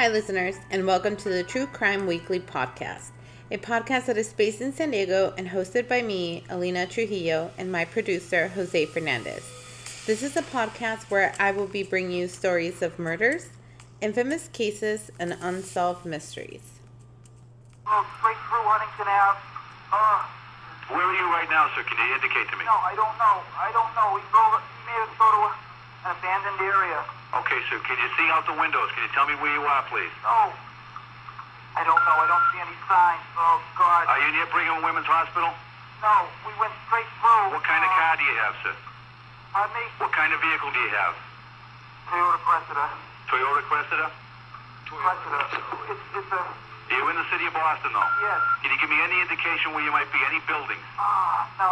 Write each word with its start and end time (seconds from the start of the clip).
Hi, 0.00 0.08
listeners, 0.08 0.56
and 0.70 0.86
welcome 0.86 1.14
to 1.16 1.28
the 1.28 1.42
True 1.42 1.66
Crime 1.66 2.06
Weekly 2.06 2.40
podcast, 2.40 3.10
a 3.50 3.58
podcast 3.58 4.06
that 4.06 4.16
is 4.16 4.32
based 4.32 4.62
in 4.62 4.72
San 4.72 4.92
Diego 4.92 5.34
and 5.36 5.46
hosted 5.46 5.88
by 5.88 6.00
me, 6.00 6.42
Alina 6.48 6.86
Trujillo, 6.86 7.50
and 7.58 7.70
my 7.70 7.84
producer, 7.84 8.48
Jose 8.48 8.86
Fernandez. 8.86 9.44
This 10.06 10.22
is 10.22 10.38
a 10.38 10.42
podcast 10.56 11.10
where 11.10 11.34
I 11.38 11.50
will 11.50 11.66
be 11.66 11.82
bringing 11.82 12.12
you 12.12 12.28
stories 12.28 12.80
of 12.80 12.98
murders, 12.98 13.50
infamous 14.00 14.48
cases, 14.48 15.10
and 15.18 15.36
unsolved 15.42 16.06
mysteries. 16.06 16.80
Right 17.84 18.40
through 18.48 18.64
Huntington 18.72 19.04
Ave. 19.04 19.36
Uh, 19.92 20.96
Where 20.96 21.04
are 21.04 21.12
you 21.12 21.28
right 21.28 21.50
now, 21.52 21.68
sir? 21.76 21.84
Can 21.84 22.00
you 22.08 22.14
indicate 22.14 22.48
to 22.48 22.56
me? 22.56 22.64
no, 22.64 22.72
I 22.72 22.96
don't 22.96 23.18
know. 23.20 23.44
I 23.52 23.68
don't 23.76 23.92
know. 23.92 24.16
We 24.16 24.24
drove, 24.32 24.64
he 24.64 24.80
made 24.88 25.04
us 25.04 25.12
go 25.20 25.28
to 25.28 25.40
an 26.08 26.16
abandoned 26.16 26.60
area. 26.64 27.04
Okay, 27.30 27.60
sir. 27.70 27.78
Can 27.86 27.96
you 27.98 28.10
see 28.18 28.26
out 28.34 28.42
the 28.46 28.56
windows? 28.58 28.90
Can 28.94 29.06
you 29.06 29.12
tell 29.14 29.26
me 29.30 29.34
where 29.38 29.52
you 29.54 29.62
are, 29.62 29.82
please? 29.86 30.10
No. 30.26 30.50
I 31.78 31.86
don't 31.86 32.02
know. 32.02 32.16
I 32.18 32.26
don't 32.26 32.46
see 32.50 32.58
any 32.58 32.76
signs. 32.90 33.22
Oh, 33.38 33.62
God. 33.78 34.04
Are 34.10 34.18
you 34.18 34.30
near 34.34 34.46
Brigham 34.50 34.82
and 34.82 34.84
Women's 34.84 35.06
Hospital? 35.06 35.50
no, 36.02 36.14
we 36.48 36.52
went 36.58 36.72
straight 36.88 37.06
through. 37.20 37.52
What 37.54 37.62
kind 37.62 37.84
of 37.84 37.90
Uh, 37.92 37.98
car 38.00 38.12
do 38.18 38.24
you 38.24 38.36
have, 38.42 38.54
sir? 38.64 38.74
Pardon 39.52 39.74
me? 39.78 39.84
What 40.02 40.10
kind 40.16 40.32
of 40.32 40.40
vehicle 40.40 40.70
do 40.72 40.80
you 40.80 40.92
have? 40.96 41.14
Toyota 42.10 42.38
Cressida. 42.42 42.86
Toyota 43.30 43.62
Cressida? 43.70 44.06
Cressida. 44.90 45.40
It's, 45.92 46.06
it's 46.18 46.32
a, 46.34 46.40
Are 46.40 46.96
you 46.98 47.04
in 47.06 47.16
the 47.20 47.26
city 47.30 47.46
of 47.46 47.54
Boston, 47.54 47.92
though? 47.94 48.10
yes. 48.24 48.40
Can 48.64 48.72
you 48.74 48.78
give 48.80 48.90
me 48.90 48.98
any 48.98 49.20
indication 49.22 49.70
where 49.76 49.84
you 49.84 49.92
might 49.94 50.10
be? 50.10 50.18
Any 50.26 50.40
buildings? 50.48 50.82
Ah, 50.98 51.46
no. 51.60 51.70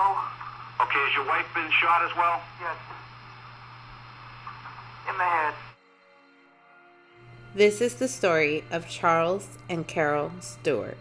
Okay, 0.86 1.00
has 1.08 1.12
your 1.18 1.26
wife 1.26 1.48
been 1.56 1.66
shot 1.74 2.04
as 2.06 2.14
well? 2.14 2.38
Yes. 2.62 2.76
In 5.18 5.24
the 5.24 5.30
head. 5.30 5.54
This 7.52 7.80
is 7.80 7.96
the 7.96 8.06
story 8.06 8.62
of 8.70 8.88
Charles 8.88 9.58
and 9.68 9.84
Carol 9.84 10.30
Stewart. 10.38 10.96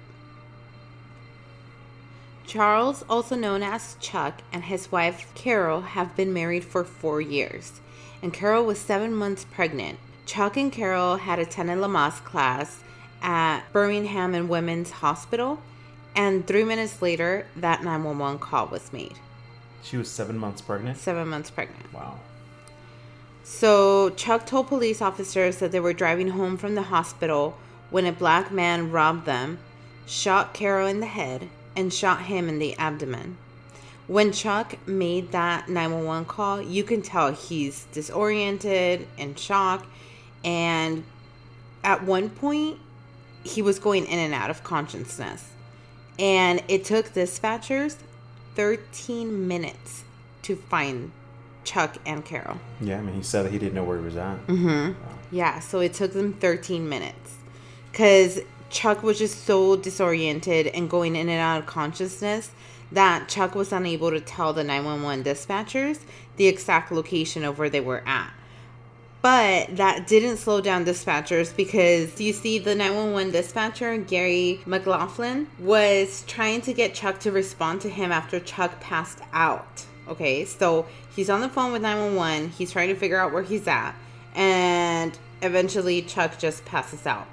Charles, 2.47 3.05
also 3.07 3.35
known 3.35 3.61
as 3.61 3.95
Chuck, 3.99 4.41
and 4.51 4.63
his 4.63 4.91
wife 4.91 5.31
Carol 5.35 5.81
have 5.81 6.15
been 6.15 6.33
married 6.33 6.65
for 6.65 6.83
four 6.83 7.21
years, 7.21 7.79
and 8.23 8.33
Carol 8.33 8.65
was 8.65 8.79
seven 8.79 9.13
months 9.13 9.45
pregnant. 9.45 9.99
Chuck 10.25 10.57
and 10.57 10.71
Carol 10.71 11.17
had 11.17 11.37
attended 11.37 11.77
Lamaze 11.77 12.23
class 12.23 12.79
at 13.21 13.71
Birmingham 13.71 14.33
and 14.33 14.49
Women's 14.49 14.89
Hospital, 14.89 15.59
and 16.15 16.47
three 16.47 16.63
minutes 16.63 17.03
later, 17.03 17.45
that 17.55 17.83
911 17.83 18.39
call 18.39 18.65
was 18.65 18.91
made. 18.91 19.19
She 19.83 19.95
was 19.95 20.09
seven 20.09 20.39
months 20.39 20.63
pregnant. 20.63 20.97
Seven 20.97 21.27
months 21.27 21.51
pregnant. 21.51 21.93
Wow. 21.93 22.19
So 23.49 24.09
Chuck 24.09 24.45
told 24.45 24.67
police 24.67 25.01
officers 25.01 25.57
that 25.59 25.71
they 25.71 25.79
were 25.79 25.93
driving 25.93 26.31
home 26.31 26.57
from 26.57 26.75
the 26.75 26.81
hospital 26.81 27.57
when 27.89 28.05
a 28.05 28.11
black 28.11 28.51
man 28.51 28.91
robbed 28.91 29.25
them, 29.25 29.59
shot 30.05 30.53
Carol 30.53 30.85
in 30.85 30.99
the 30.99 31.05
head, 31.05 31.47
and 31.73 31.91
shot 31.91 32.23
him 32.23 32.49
in 32.49 32.59
the 32.59 32.75
abdomen. 32.77 33.37
When 34.05 34.33
Chuck 34.33 34.85
made 34.85 35.31
that 35.31 35.69
911 35.69 36.25
call, 36.25 36.61
you 36.61 36.83
can 36.83 37.01
tell 37.01 37.31
he's 37.31 37.85
disoriented 37.93 39.07
and 39.17 39.39
shocked. 39.39 39.87
And 40.43 41.05
at 41.85 42.03
one 42.03 42.29
point, 42.29 42.79
he 43.43 43.61
was 43.61 43.79
going 43.79 44.07
in 44.07 44.19
and 44.19 44.33
out 44.33 44.49
of 44.49 44.65
consciousness. 44.65 45.51
And 46.19 46.61
it 46.67 46.83
took 46.83 47.13
dispatchers 47.13 47.95
13 48.55 49.47
minutes 49.47 50.03
to 50.41 50.57
find 50.57 51.13
Chuck 51.67 51.97
and 52.05 52.23
Carol. 52.23 52.57
Yeah, 52.79 52.97
I 52.97 53.01
mean, 53.01 53.13
he 53.13 53.21
said 53.21 53.43
that 53.43 53.51
he 53.51 53.59
didn't 53.59 53.75
know 53.75 53.83
where 53.83 53.97
he 53.97 54.05
was 54.05 54.15
at. 54.15 54.47
Mm-hmm. 54.47 54.93
Yeah, 55.35 55.59
so 55.59 55.81
it 55.81 55.93
took 55.93 56.13
them 56.13 56.31
13 56.31 56.87
minutes 56.87 57.35
because 57.91 58.39
Chuck 58.69 59.03
was 59.03 59.19
just 59.19 59.43
so 59.43 59.75
disoriented 59.75 60.67
and 60.67 60.89
going 60.89 61.17
in 61.17 61.27
and 61.27 61.41
out 61.41 61.59
of 61.59 61.65
consciousness 61.65 62.51
that 62.93 63.27
Chuck 63.27 63.53
was 63.53 63.73
unable 63.73 64.11
to 64.11 64.21
tell 64.21 64.53
the 64.53 64.63
911 64.63 65.25
dispatchers 65.25 65.99
the 66.37 66.47
exact 66.47 66.89
location 66.89 67.43
of 67.43 67.59
where 67.59 67.69
they 67.69 67.81
were 67.81 68.01
at. 68.07 68.31
But 69.21 69.75
that 69.75 70.07
didn't 70.07 70.37
slow 70.37 70.61
down 70.61 70.85
dispatchers 70.85 71.53
because 71.53 72.21
you 72.21 72.31
see, 72.31 72.59
the 72.59 72.75
911 72.75 73.33
dispatcher, 73.33 73.97
Gary 73.97 74.61
McLaughlin, 74.65 75.47
was 75.59 76.23
trying 76.27 76.61
to 76.61 76.73
get 76.73 76.93
Chuck 76.93 77.19
to 77.21 77.31
respond 77.31 77.81
to 77.81 77.89
him 77.89 78.13
after 78.13 78.39
Chuck 78.39 78.79
passed 78.79 79.19
out. 79.33 79.85
Okay, 80.09 80.45
so 80.45 80.85
he's 81.15 81.29
on 81.29 81.41
the 81.41 81.49
phone 81.49 81.71
with 81.71 81.81
911, 81.81 82.49
he's 82.49 82.71
trying 82.71 82.89
to 82.89 82.95
figure 82.95 83.19
out 83.19 83.33
where 83.33 83.43
he's 83.43 83.67
at, 83.67 83.93
and 84.35 85.17
eventually 85.41 86.01
Chuck 86.01 86.37
just 86.39 86.63
passes 86.65 87.05
out. 87.05 87.27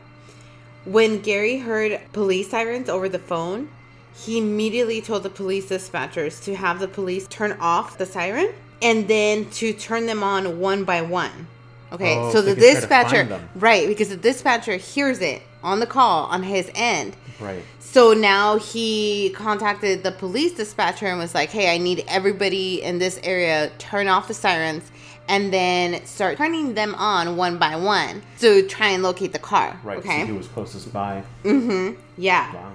When 0.84 1.20
Gary 1.20 1.58
heard 1.58 2.00
police 2.12 2.50
sirens 2.50 2.88
over 2.88 3.08
the 3.08 3.18
phone, 3.18 3.68
he 4.14 4.38
immediately 4.38 5.00
told 5.00 5.22
the 5.22 5.30
police 5.30 5.66
dispatchers 5.66 6.42
to 6.44 6.54
have 6.54 6.78
the 6.78 6.88
police 6.88 7.26
turn 7.28 7.52
off 7.60 7.98
the 7.98 8.06
siren 8.06 8.52
and 8.82 9.08
then 9.08 9.48
to 9.50 9.72
turn 9.72 10.06
them 10.06 10.22
on 10.22 10.60
one 10.60 10.84
by 10.84 11.00
one. 11.02 11.48
Okay, 11.92 12.16
Oh, 12.16 12.30
so 12.30 12.38
so 12.38 12.42
the 12.42 12.54
they 12.54 12.72
can 12.74 12.88
try 12.88 13.02
to 13.02 13.08
find 13.08 13.28
dispatcher, 13.28 13.48
right, 13.54 13.88
because 13.88 14.08
the 14.08 14.16
dispatcher 14.16 14.76
hears 14.76 15.20
it 15.20 15.42
on 15.64 15.80
the 15.80 15.86
call 15.86 16.26
on 16.26 16.44
his 16.44 16.70
end. 16.74 17.16
Right. 17.40 17.62
So 17.80 18.12
now 18.12 18.58
he 18.58 19.30
contacted 19.34 20.02
the 20.02 20.12
police 20.12 20.52
dispatcher 20.52 21.06
and 21.06 21.18
was 21.18 21.34
like, 21.34 21.50
"Hey, 21.50 21.74
I 21.74 21.78
need 21.78 22.04
everybody 22.06 22.82
in 22.82 22.98
this 22.98 23.18
area 23.24 23.70
turn 23.78 24.08
off 24.08 24.28
the 24.28 24.34
sirens 24.34 24.90
and 25.26 25.52
then 25.52 26.04
start 26.04 26.36
turning 26.36 26.74
them 26.74 26.94
on 26.96 27.36
one 27.36 27.58
by 27.58 27.76
one 27.76 28.22
to 28.40 28.66
try 28.68 28.88
and 28.88 29.02
locate 29.02 29.32
the 29.32 29.38
car." 29.38 29.78
Right. 29.82 29.98
Okay. 29.98 30.20
So 30.20 30.26
he 30.26 30.32
was 30.32 30.48
closest 30.48 30.92
by. 30.92 31.22
Mm-hmm. 31.44 32.00
Yeah. 32.16 32.54
Wow. 32.54 32.72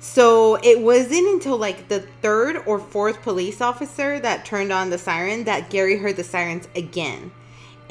So 0.00 0.56
it 0.56 0.80
wasn't 0.80 1.26
until 1.28 1.56
like 1.56 1.88
the 1.88 2.00
third 2.20 2.62
or 2.66 2.78
fourth 2.78 3.22
police 3.22 3.62
officer 3.62 4.20
that 4.20 4.44
turned 4.44 4.70
on 4.70 4.90
the 4.90 4.98
siren 4.98 5.44
that 5.44 5.70
Gary 5.70 5.96
heard 5.96 6.16
the 6.16 6.24
sirens 6.24 6.68
again. 6.76 7.32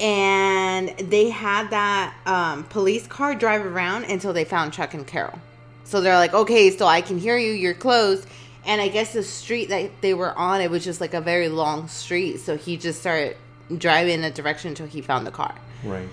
And 0.00 0.88
they 0.98 1.30
had 1.30 1.70
that 1.70 2.14
um, 2.26 2.64
police 2.64 3.06
car 3.06 3.34
drive 3.34 3.64
around 3.64 4.04
until 4.04 4.32
they 4.32 4.44
found 4.44 4.72
Chuck 4.72 4.94
and 4.94 5.06
Carol. 5.06 5.38
So 5.84 6.00
they're 6.00 6.16
like, 6.16 6.34
okay, 6.34 6.70
so 6.70 6.86
I 6.86 7.00
can 7.00 7.18
hear 7.18 7.36
you, 7.36 7.52
you're 7.52 7.74
close. 7.74 8.26
And 8.66 8.80
I 8.80 8.88
guess 8.88 9.12
the 9.12 9.22
street 9.22 9.68
that 9.68 9.90
they 10.00 10.14
were 10.14 10.36
on, 10.36 10.60
it 10.60 10.70
was 10.70 10.82
just 10.82 11.00
like 11.00 11.14
a 11.14 11.20
very 11.20 11.48
long 11.48 11.88
street. 11.88 12.38
So 12.38 12.56
he 12.56 12.76
just 12.76 13.00
started 13.00 13.36
driving 13.76 14.14
in 14.14 14.24
a 14.24 14.30
direction 14.30 14.70
until 14.70 14.86
he 14.86 15.00
found 15.00 15.26
the 15.26 15.30
car. 15.30 15.54
Right. 15.84 16.08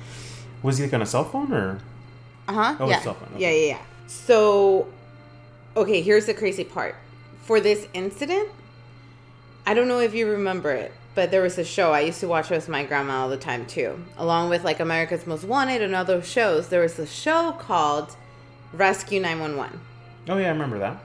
Was 0.62 0.78
he 0.78 0.84
like 0.84 0.94
on 0.94 1.02
a 1.02 1.06
cell 1.06 1.24
phone 1.24 1.52
or? 1.52 1.80
Uh 2.48 2.54
huh. 2.54 2.76
Oh, 2.80 2.90
yeah. 2.90 3.00
cell 3.02 3.14
phone, 3.14 3.30
Yeah, 3.38 3.50
yeah, 3.50 3.68
yeah. 3.68 3.82
So, 4.08 4.88
okay, 5.76 6.02
here's 6.02 6.26
the 6.26 6.34
crazy 6.34 6.64
part. 6.66 6.96
For 7.44 7.60
this 7.60 7.88
incident, 7.94 8.50
I 9.66 9.74
don't 9.74 9.88
know 9.88 10.00
if 10.00 10.14
you 10.14 10.28
remember 10.28 10.72
it, 10.72 10.92
but 11.16 11.32
there 11.32 11.42
was 11.42 11.58
a 11.58 11.64
show 11.66 11.92
I 11.92 12.02
used 12.02 12.20
to 12.22 12.28
watch 12.28 12.50
with 12.50 12.70
my 12.70 12.84
grandma 12.84 13.22
all 13.22 13.30
the 13.30 13.38
time 13.38 13.66
too, 13.66 14.04
along 14.18 14.50
with 14.50 14.64
like 14.64 14.80
America's 14.80 15.28
Most 15.28 15.44
Wanted 15.44 15.82
and 15.82 15.94
other 15.96 16.22
shows. 16.22 16.70
There 16.70 16.82
was 16.82 16.98
a 17.00 17.08
show 17.08 17.52
called 17.60 18.16
Rescue 18.74 19.20
911. 19.20 19.80
Oh 20.30 20.38
yeah, 20.38 20.46
I 20.48 20.50
remember 20.50 20.80
that. 20.80 20.98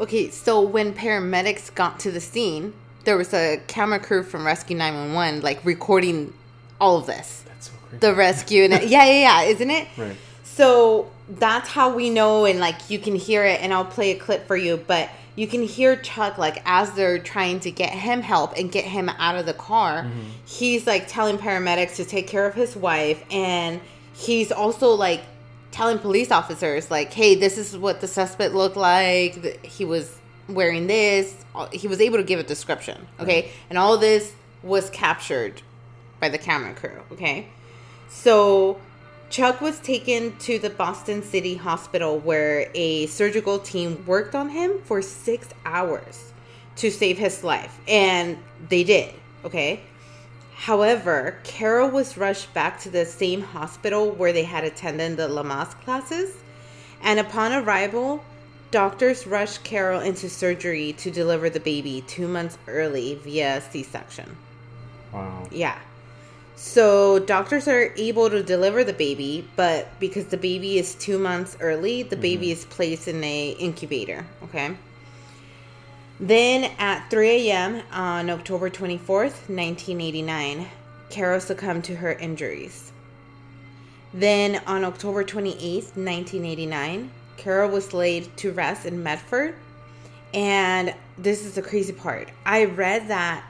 Okay, 0.00 0.30
so 0.30 0.60
when 0.60 0.94
paramedics 0.94 1.74
got 1.74 1.98
to 2.00 2.10
the 2.12 2.20
scene, 2.20 2.72
there 3.04 3.16
was 3.16 3.34
a 3.34 3.60
camera 3.66 3.98
crew 3.98 4.22
from 4.22 4.46
Rescue 4.46 4.76
911 4.76 5.40
like 5.42 5.64
recording 5.64 6.32
all 6.80 6.98
of 6.98 7.06
this 7.06 7.42
That's 7.46 7.66
so 7.70 7.72
crazy. 7.88 7.98
the 8.00 8.14
rescue 8.14 8.62
and 8.64 8.72
yeah 8.88 9.04
yeah 9.04 9.20
yeah 9.20 9.42
isn't 9.42 9.70
it 9.70 9.88
Right. 9.96 10.16
so 10.44 11.10
that's 11.28 11.68
how 11.68 11.92
we 11.94 12.10
know 12.10 12.44
and 12.44 12.60
like 12.60 12.88
you 12.90 12.98
can 13.00 13.14
hear 13.16 13.44
it 13.44 13.60
and 13.62 13.72
i'll 13.74 13.84
play 13.84 14.12
a 14.12 14.18
clip 14.18 14.46
for 14.46 14.56
you 14.56 14.76
but 14.86 15.08
you 15.38 15.46
can 15.46 15.62
hear 15.62 15.94
chuck 15.96 16.36
like 16.36 16.60
as 16.64 16.90
they're 16.92 17.18
trying 17.18 17.60
to 17.60 17.70
get 17.70 17.90
him 17.90 18.20
help 18.20 18.56
and 18.56 18.72
get 18.72 18.84
him 18.84 19.08
out 19.08 19.36
of 19.36 19.46
the 19.46 19.54
car 19.54 20.02
mm-hmm. 20.02 20.20
he's 20.44 20.86
like 20.86 21.06
telling 21.06 21.38
paramedics 21.38 21.96
to 21.96 22.04
take 22.04 22.26
care 22.26 22.46
of 22.46 22.54
his 22.54 22.74
wife 22.74 23.24
and 23.30 23.80
he's 24.12 24.50
also 24.50 24.90
like 24.90 25.22
telling 25.70 25.98
police 25.98 26.30
officers 26.30 26.90
like 26.90 27.12
hey 27.12 27.34
this 27.34 27.56
is 27.58 27.76
what 27.76 28.00
the 28.00 28.08
suspect 28.08 28.54
looked 28.54 28.76
like. 28.76 29.64
He 29.64 29.84
was 29.84 30.18
wearing 30.48 30.86
this. 30.86 31.34
He 31.72 31.86
was 31.88 32.00
able 32.00 32.18
to 32.18 32.24
give 32.24 32.40
a 32.40 32.42
description 32.42 33.06
okay? 33.20 33.50
And 33.68 33.78
all 33.78 33.96
this 33.98 34.34
was 34.62 34.90
captured 34.90 35.62
by 36.20 36.28
the 36.28 36.38
camera 36.38 36.74
crew 36.74 37.00
okay? 37.12 37.48
So 38.08 38.80
Chuck 39.30 39.60
was 39.60 39.78
taken 39.80 40.36
to 40.38 40.58
the 40.58 40.70
Boston 40.70 41.22
City 41.22 41.54
Hospital 41.54 42.18
where 42.18 42.70
a 42.74 43.06
surgical 43.06 43.58
team 43.58 44.04
worked 44.06 44.34
on 44.34 44.48
him 44.48 44.78
for 44.84 45.02
six 45.02 45.48
hours 45.66 46.32
to 46.76 46.90
save 46.90 47.18
his 47.18 47.44
life. 47.44 47.78
And 47.86 48.38
they 48.68 48.84
did, 48.84 49.12
okay? 49.44 49.80
However, 50.54 51.38
Carol 51.44 51.90
was 51.90 52.16
rushed 52.16 52.52
back 52.54 52.80
to 52.80 52.90
the 52.90 53.04
same 53.04 53.42
hospital 53.42 54.10
where 54.10 54.32
they 54.32 54.44
had 54.44 54.64
attended 54.64 55.18
the 55.18 55.28
Lamaze 55.28 55.78
classes. 55.82 56.34
And 57.02 57.20
upon 57.20 57.52
arrival, 57.52 58.24
doctors 58.70 59.26
rushed 59.26 59.62
Carol 59.62 60.00
into 60.00 60.28
surgery 60.28 60.94
to 60.94 61.10
deliver 61.10 61.50
the 61.50 61.60
baby 61.60 62.02
two 62.06 62.26
months 62.28 62.58
early 62.66 63.14
via 63.16 63.60
C 63.60 63.82
section. 63.82 64.36
Wow. 65.12 65.46
Yeah. 65.50 65.78
So 66.60 67.20
doctors 67.20 67.68
are 67.68 67.92
able 67.96 68.28
to 68.28 68.42
deliver 68.42 68.82
the 68.82 68.92
baby, 68.92 69.48
but 69.54 69.86
because 70.00 70.26
the 70.26 70.36
baby 70.36 70.76
is 70.76 70.96
two 70.96 71.16
months 71.16 71.56
early, 71.60 72.02
the 72.02 72.16
mm-hmm. 72.16 72.22
baby 72.22 72.50
is 72.50 72.64
placed 72.64 73.06
in 73.06 73.22
a 73.22 73.50
incubator. 73.60 74.26
Okay. 74.42 74.76
Then 76.18 76.72
at 76.80 77.08
3 77.10 77.28
a.m. 77.28 77.82
on 77.92 78.28
October 78.28 78.70
24th, 78.70 79.46
1989, 79.48 80.66
Carol 81.10 81.38
succumbed 81.38 81.84
to 81.84 81.94
her 81.94 82.14
injuries. 82.14 82.90
Then 84.12 84.60
on 84.66 84.84
October 84.84 85.22
28th, 85.22 85.94
1989, 85.94 87.12
Carol 87.36 87.70
was 87.70 87.94
laid 87.94 88.36
to 88.38 88.50
rest 88.50 88.84
in 88.84 89.00
Medford. 89.00 89.54
And 90.34 90.92
this 91.16 91.46
is 91.46 91.54
the 91.54 91.62
crazy 91.62 91.92
part. 91.92 92.30
I 92.44 92.64
read 92.64 93.06
that 93.06 93.44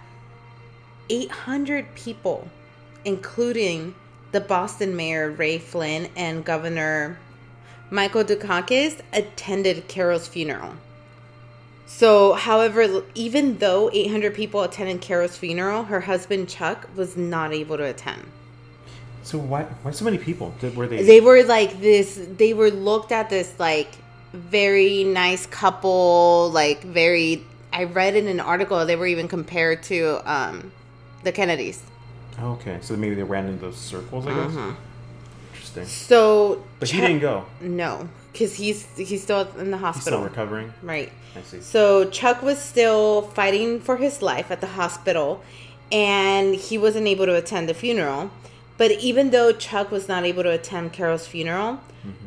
800 1.08 1.94
people, 1.94 2.50
including 3.04 3.94
the 4.32 4.40
Boston 4.40 4.94
mayor 4.96 5.30
Ray 5.30 5.58
Flynn 5.58 6.08
and 6.16 6.44
Governor 6.44 7.18
Michael 7.90 8.24
Dukakis, 8.24 9.00
attended 9.12 9.88
Carol's 9.88 10.28
funeral. 10.28 10.74
So, 11.86 12.34
however, 12.34 13.02
even 13.14 13.58
though 13.58 13.90
800 13.90 14.34
people 14.34 14.62
attended 14.62 15.00
Carol's 15.00 15.38
funeral, 15.38 15.84
her 15.84 16.00
husband 16.00 16.48
Chuck 16.50 16.86
was 16.94 17.16
not 17.16 17.54
able 17.54 17.78
to 17.78 17.84
attend. 17.84 18.22
So 19.22 19.38
why 19.38 19.64
why 19.82 19.90
so 19.90 20.04
many 20.04 20.16
people? 20.16 20.54
Did, 20.60 20.76
were 20.76 20.86
they? 20.86 21.02
They 21.02 21.20
were 21.20 21.42
like 21.44 21.80
this, 21.80 22.20
they 22.36 22.54
were 22.54 22.70
looked 22.70 23.12
at 23.12 23.28
this 23.28 23.54
like 23.58 23.88
very 24.32 25.04
nice 25.04 25.46
couple, 25.46 26.50
like 26.52 26.82
very. 26.82 27.44
I 27.70 27.84
read 27.84 28.16
in 28.16 28.26
an 28.28 28.40
article 28.40 28.84
they 28.86 28.96
were 28.96 29.06
even 29.06 29.28
compared 29.28 29.82
to 29.84 30.22
um, 30.24 30.72
the 31.24 31.32
Kennedys. 31.32 31.82
Okay, 32.42 32.78
so 32.80 32.96
maybe 32.96 33.14
they 33.14 33.22
ran 33.22 33.46
into 33.46 33.60
those 33.60 33.76
circles. 33.76 34.26
I 34.26 34.34
guess. 34.34 34.56
Uh-huh. 34.56 34.72
Interesting. 35.52 35.84
So, 35.86 36.64
But 36.80 36.88
he 36.90 36.98
Chuck- 36.98 37.06
didn't 37.08 37.20
go. 37.22 37.46
No, 37.60 38.08
because 38.32 38.54
he's 38.56 38.86
he's 38.96 39.22
still 39.22 39.48
in 39.58 39.70
the 39.70 39.76
He's 39.76 39.84
hospital. 39.84 40.18
still 40.20 40.22
recovering. 40.28 40.72
Right. 40.82 41.12
I 41.36 41.42
see. 41.42 41.60
So 41.60 42.08
Chuck 42.10 42.42
was 42.42 42.58
still 42.60 43.22
fighting 43.22 43.80
for 43.80 43.96
his 43.96 44.22
life 44.22 44.50
at 44.50 44.60
the 44.60 44.66
hospital, 44.68 45.42
and 45.92 46.54
he 46.54 46.78
wasn't 46.78 47.06
able 47.06 47.26
to 47.26 47.34
attend 47.34 47.68
the 47.68 47.74
funeral. 47.74 48.30
But 48.76 48.92
even 48.92 49.30
though 49.30 49.52
Chuck 49.52 49.90
was 49.90 50.06
not 50.08 50.24
able 50.24 50.44
to 50.44 50.50
attend 50.50 50.92
Carol's 50.92 51.26
funeral, 51.26 51.80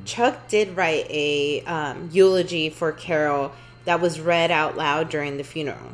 Chuck 0.06 0.48
did 0.50 0.76
write 0.76 1.08
a 1.10 1.62
um, 1.62 2.10
eulogy 2.12 2.70
for 2.70 2.92
Carol 2.92 3.54
that 3.86 4.02
was 4.02 4.20
read 4.20 4.52
out 4.52 4.76
loud 4.78 5.10
during 5.10 5.38
the 5.38 5.44
funeral. 5.44 5.92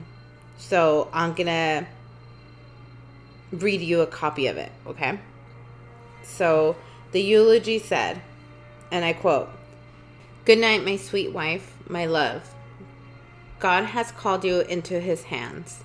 So 0.58 1.10
I'm 1.14 1.34
gonna 1.34 1.86
read 3.52 3.82
you 3.82 4.02
a 4.02 4.08
copy 4.08 4.48
of 4.48 4.58
it, 4.58 4.72
okay? 4.86 5.20
So 6.24 6.76
the 7.12 7.22
eulogy 7.22 7.80
said, 7.80 8.22
and 8.92 9.04
I 9.04 9.14
quote, 9.14 9.50
Good 10.46 10.60
night, 10.60 10.86
my 10.86 10.98
sweet 10.98 11.32
wife, 11.32 11.74
my 11.90 12.06
love. 12.06 12.54
God 13.60 13.86
has 13.86 14.12
called 14.12 14.46
you 14.46 14.62
into 14.62 15.00
his 15.00 15.24
hands, 15.24 15.82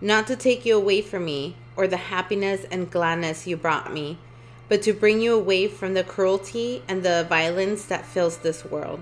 not 0.00 0.26
to 0.26 0.36
take 0.36 0.66
you 0.66 0.76
away 0.76 1.00
from 1.00 1.24
me 1.24 1.56
or 1.74 1.88
the 1.88 1.96
happiness 1.96 2.64
and 2.70 2.90
gladness 2.90 3.46
you 3.46 3.56
brought 3.56 3.92
me, 3.92 4.18
but 4.68 4.82
to 4.82 4.92
bring 4.92 5.20
you 5.20 5.34
away 5.34 5.66
from 5.66 5.94
the 5.94 6.04
cruelty 6.04 6.82
and 6.86 7.02
the 7.02 7.26
violence 7.28 7.86
that 7.86 8.04
fills 8.04 8.38
this 8.38 8.64
world. 8.64 9.00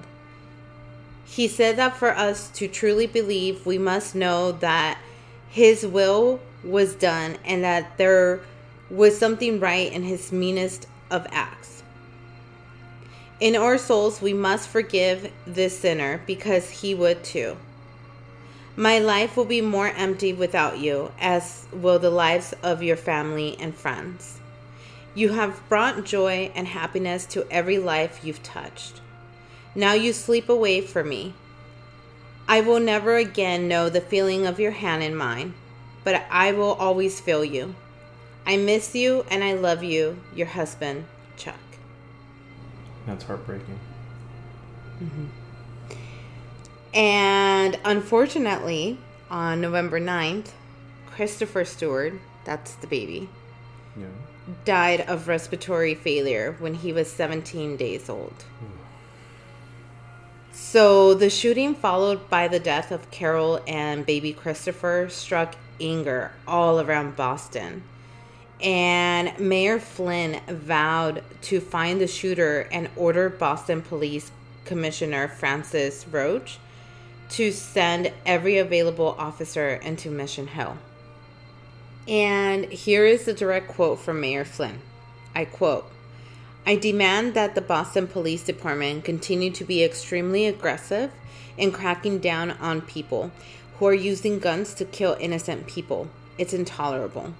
He 1.24 1.48
said 1.48 1.76
that 1.76 1.96
for 1.96 2.10
us 2.16 2.50
to 2.50 2.68
truly 2.68 3.06
believe, 3.06 3.66
we 3.66 3.78
must 3.78 4.14
know 4.14 4.52
that 4.52 4.98
his 5.48 5.86
will 5.86 6.40
was 6.64 6.94
done 6.94 7.36
and 7.44 7.64
that 7.64 7.96
there 7.98 8.40
was 8.90 9.18
something 9.18 9.60
right 9.60 9.92
in 9.92 10.02
his 10.02 10.32
meanest 10.32 10.86
of 11.10 11.26
acts. 11.30 11.82
In 13.38 13.54
our 13.54 13.76
souls, 13.76 14.22
we 14.22 14.32
must 14.32 14.68
forgive 14.68 15.30
this 15.46 15.78
sinner 15.78 16.22
because 16.26 16.70
he 16.70 16.94
would 16.94 17.22
too. 17.22 17.56
My 18.76 18.98
life 18.98 19.36
will 19.36 19.44
be 19.44 19.60
more 19.60 19.88
empty 19.88 20.32
without 20.32 20.78
you, 20.78 21.12
as 21.18 21.66
will 21.72 21.98
the 21.98 22.10
lives 22.10 22.54
of 22.62 22.82
your 22.82 22.96
family 22.96 23.56
and 23.58 23.74
friends. 23.74 24.38
You 25.14 25.30
have 25.30 25.66
brought 25.68 26.04
joy 26.04 26.50
and 26.54 26.66
happiness 26.66 27.24
to 27.26 27.46
every 27.50 27.78
life 27.78 28.20
you've 28.22 28.42
touched. 28.42 29.00
Now 29.74 29.94
you 29.94 30.12
sleep 30.12 30.48
away 30.48 30.82
from 30.82 31.08
me. 31.08 31.32
I 32.48 32.60
will 32.60 32.80
never 32.80 33.16
again 33.16 33.68
know 33.68 33.88
the 33.88 34.00
feeling 34.00 34.46
of 34.46 34.60
your 34.60 34.70
hand 34.70 35.02
in 35.02 35.16
mine, 35.16 35.54
but 36.04 36.24
I 36.30 36.52
will 36.52 36.74
always 36.74 37.20
feel 37.20 37.44
you. 37.44 37.74
I 38.46 38.56
miss 38.56 38.94
you 38.94 39.24
and 39.30 39.42
I 39.42 39.54
love 39.54 39.82
you, 39.82 40.20
your 40.34 40.46
husband, 40.46 41.06
Chuck. 41.36 41.56
That's 43.06 43.24
heartbreaking. 43.24 43.78
Mm-hmm. 45.02 45.26
And 46.94 47.78
unfortunately, 47.84 48.98
on 49.28 49.60
November 49.60 50.00
9th, 50.00 50.50
Christopher 51.10 51.64
Stewart, 51.64 52.14
that's 52.44 52.74
the 52.74 52.86
baby, 52.86 53.28
Yeah. 53.98 54.06
died 54.64 55.00
of 55.02 55.28
respiratory 55.28 55.94
failure 55.94 56.54
when 56.60 56.74
he 56.74 56.92
was 56.92 57.10
17 57.10 57.76
days 57.76 58.08
old. 58.08 58.44
So 60.58 61.12
the 61.12 61.28
shooting, 61.28 61.74
followed 61.74 62.30
by 62.30 62.48
the 62.48 62.58
death 62.58 62.90
of 62.90 63.10
Carol 63.10 63.60
and 63.66 64.06
baby 64.06 64.32
Christopher, 64.32 65.08
struck 65.10 65.54
anger 65.78 66.32
all 66.48 66.80
around 66.80 67.14
Boston. 67.14 67.82
And 68.62 69.38
Mayor 69.38 69.78
Flynn 69.78 70.40
vowed 70.48 71.22
to 71.42 71.60
find 71.60 72.00
the 72.00 72.06
shooter 72.06 72.68
and 72.72 72.88
ordered 72.96 73.38
Boston 73.38 73.82
Police 73.82 74.32
Commissioner 74.64 75.28
Francis 75.28 76.06
Roache 76.10 76.56
to 77.28 77.52
send 77.52 78.10
every 78.24 78.56
available 78.56 79.14
officer 79.18 79.74
into 79.74 80.10
Mission 80.10 80.46
Hill. 80.46 80.78
And 82.08 82.64
here 82.64 83.04
is 83.04 83.26
the 83.26 83.34
direct 83.34 83.68
quote 83.68 83.98
from 83.98 84.22
Mayor 84.22 84.46
Flynn. 84.46 84.80
I 85.34 85.44
quote 85.44 85.84
I 86.68 86.74
demand 86.74 87.34
that 87.34 87.54
the 87.54 87.60
Boston 87.60 88.08
Police 88.08 88.42
Department 88.42 89.04
continue 89.04 89.52
to 89.52 89.64
be 89.64 89.84
extremely 89.84 90.46
aggressive 90.46 91.12
in 91.56 91.70
cracking 91.70 92.18
down 92.18 92.50
on 92.50 92.80
people 92.80 93.30
who 93.78 93.86
are 93.86 93.94
using 93.94 94.40
guns 94.40 94.74
to 94.74 94.84
kill 94.84 95.16
innocent 95.20 95.68
people. 95.68 96.08
It's 96.38 96.52
intolerable. 96.52 97.34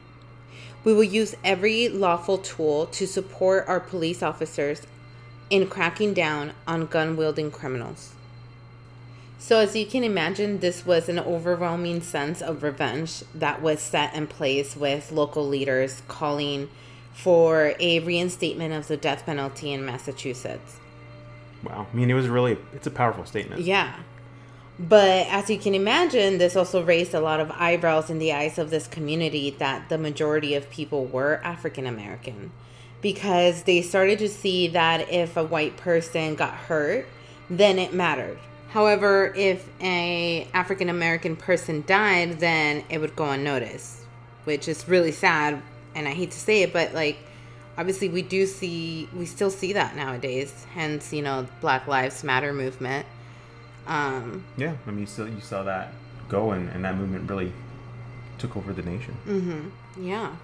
We 0.84 0.94
will 0.94 1.02
use 1.02 1.34
every 1.43 1.88
lawful 1.88 2.38
tool 2.38 2.87
to 2.87 3.04
support 3.04 3.66
our 3.66 3.80
police 3.80 4.23
officers 4.23 4.83
in 5.50 5.66
cracking 5.66 6.14
down 6.14 6.52
on 6.64 6.87
gun 6.87 7.16
wielding 7.16 7.50
criminals. 7.50 8.12
So, 9.40 9.59
as 9.59 9.75
you 9.75 9.87
can 9.87 10.04
imagine, 10.04 10.61
this 10.61 10.87
was 10.87 11.09
an 11.09 11.18
overwhelming 11.18 12.00
sense 12.00 12.40
of 12.40 12.62
revenge 12.62 13.25
that 13.35 13.61
was 13.61 13.80
set 13.80 14.14
in 14.14 14.28
place 14.28 14.76
with 14.76 15.11
local 15.11 15.47
leaders 15.47 16.02
calling 16.06 16.68
for 17.16 17.75
a 17.80 17.99
reinstatement 18.00 18.75
of 18.75 18.88
the 18.88 18.96
death 18.96 19.25
penalty 19.25 19.73
in 19.73 19.85
Massachusetts. 19.85 20.76
Wow. 21.64 21.87
I 21.90 21.96
mean, 21.96 22.11
it 22.11 22.14
was 22.14 22.28
really. 22.28 22.58
It's 22.75 22.87
a 22.87 22.90
powerful 22.90 23.25
statement. 23.25 23.62
Yeah. 23.62 23.96
But 24.78 25.26
as 25.28 25.49
you 25.49 25.58
can 25.58 25.75
imagine, 25.75 26.37
this 26.37 26.54
also 26.54 26.85
raised 26.85 27.14
a 27.14 27.20
lot 27.20 27.40
of 27.40 27.50
eyebrows 27.52 28.11
in 28.11 28.18
the 28.18 28.35
eyes 28.35 28.58
of 28.58 28.68
this 28.68 28.87
community 28.87 29.49
that 29.58 29.88
the 29.88 29.96
majority 29.96 30.54
of 30.54 30.68
people 30.68 31.06
were 31.06 31.40
African 31.42 31.87
American. 31.87 32.52
Because 33.00 33.62
they 33.62 33.80
started 33.80 34.18
to 34.18 34.28
see 34.28 34.68
that 34.68 35.11
if 35.11 35.38
a 35.38 35.44
white 35.44 35.78
person 35.78 36.35
got 36.35 36.52
hurt, 36.52 37.06
then 37.49 37.78
it 37.78 37.94
mattered. 37.94 38.38
However, 38.68 39.32
if 39.35 39.66
a 39.80 40.46
African 40.52 40.90
American 40.90 41.35
person 41.35 41.82
died, 41.87 42.40
then 42.40 42.85
it 42.90 42.99
would 43.00 43.16
go 43.16 43.30
unnoticed, 43.30 44.00
which 44.44 44.68
is 44.68 44.87
really 44.87 45.12
sad. 45.12 45.62
And 45.97 46.07
I 46.07 46.12
hate 46.12 46.31
to 46.31 46.38
say 46.38 46.62
it, 46.62 46.73
but 46.73 46.95
like, 46.95 47.17
obviously, 47.76 48.09
we 48.09 48.23
do 48.23 48.47
see, 48.47 49.09
we 49.17 49.26
still 49.26 49.50
see 49.50 49.73
that 49.73 49.97
nowadays. 49.97 50.67
Hence, 50.75 51.12
you 51.12 51.23
know, 51.23 51.49
Black 51.61 51.88
Lives 51.88 52.23
Matter 52.23 52.53
movement. 52.53 53.07
Um, 53.87 54.45
Yeah. 54.57 54.75
I 54.87 54.91
mean, 54.91 55.00
you 55.00 55.07
saw, 55.07 55.25
you 55.25 55.41
saw 55.41 55.62
that 55.65 55.93
go, 56.29 56.53
and, 56.53 56.69
and 56.71 56.85
that 56.85 56.97
movement 56.97 57.29
really 57.29 57.53
took 58.38 58.57
over 58.57 58.73
the 58.73 58.83
nation. 58.83 59.17
Mm-hmm. 59.26 60.07
Yeah. 60.07 60.37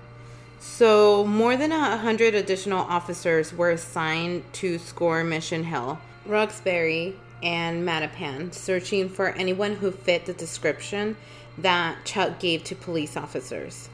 So, 0.60 1.26
more 1.26 1.56
than 1.56 1.72
a 1.72 1.96
hundred 1.96 2.34
additional 2.34 2.78
officers 2.84 3.52
were 3.52 3.70
assigned 3.72 4.44
to 4.54 4.78
score 4.78 5.24
Mission 5.24 5.64
Hill, 5.64 5.98
Roxbury, 6.24 7.16
and 7.42 7.86
Mattapan, 7.86 8.54
searching 8.54 9.08
for 9.08 9.30
anyone 9.30 9.74
who 9.74 9.90
fit 9.90 10.24
the 10.26 10.32
description 10.32 11.16
that 11.58 12.04
Chuck 12.04 12.38
gave 12.38 12.62
to 12.64 12.76
police 12.76 13.16
officers. 13.16 13.88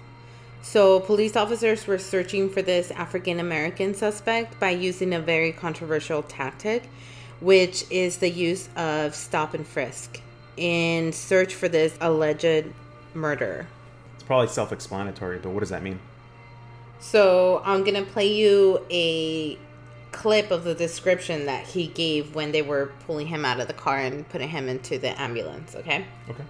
So, 0.61 1.01
police 1.01 1.37
officers 1.37 1.87
were 1.87 1.99
searching 1.99 2.51
for 2.51 2.63
this 2.63 2.91
African 2.91 3.41
American 3.41 3.95
suspect 3.95 4.59
by 4.61 4.71
using 4.71 5.15
a 5.15 5.21
very 5.21 5.53
controversial 5.53 6.23
tactic, 6.23 6.89
which 7.41 7.85
is 7.91 8.19
the 8.19 8.29
use 8.29 8.69
of 8.77 9.15
stop 9.15 9.55
and 9.55 9.67
frisk 9.67 10.21
in 10.57 11.13
search 11.13 11.55
for 11.55 11.69
this 11.69 11.97
alleged 12.01 12.67
murderer. 13.15 13.67
It's 14.15 14.25
probably 14.25 14.49
self-explanatory, 14.49 15.39
but 15.39 15.51
what 15.51 15.61
does 15.61 15.71
that 15.71 15.83
mean? 15.83 16.01
So 17.01 17.63
I'm 17.65 17.85
gonna 17.85 18.03
play 18.03 18.27
you 18.27 18.85
a 18.91 19.57
clip 20.11 20.51
of 20.51 20.65
the 20.65 20.75
description 20.75 21.47
that 21.47 21.65
he 21.65 21.87
gave 21.87 22.35
when 22.35 22.51
they 22.53 22.63
were 22.63 22.91
pulling 23.07 23.29
him 23.29 23.45
out 23.45 23.61
of 23.61 23.69
the 23.69 23.75
car 23.75 23.99
and 23.99 24.29
putting 24.29 24.49
him 24.49 24.69
into 24.69 24.99
the 24.99 25.19
ambulance. 25.21 25.77
Okay. 25.77 26.05
Okay. 26.29 26.45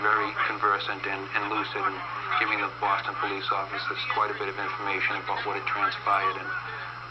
Very 0.00 0.32
conversant 0.48 1.04
and, 1.04 1.20
and 1.36 1.52
lucid 1.52 1.84
and 1.84 1.92
giving 2.40 2.56
the 2.60 2.70
Boston 2.80 3.14
police 3.20 3.44
officers 3.52 3.98
quite 4.16 4.30
a 4.32 4.36
bit 4.40 4.48
of 4.48 4.56
information 4.56 5.20
about 5.20 5.44
what 5.44 5.60
had 5.60 5.68
transpired. 5.68 6.40
And 6.40 6.48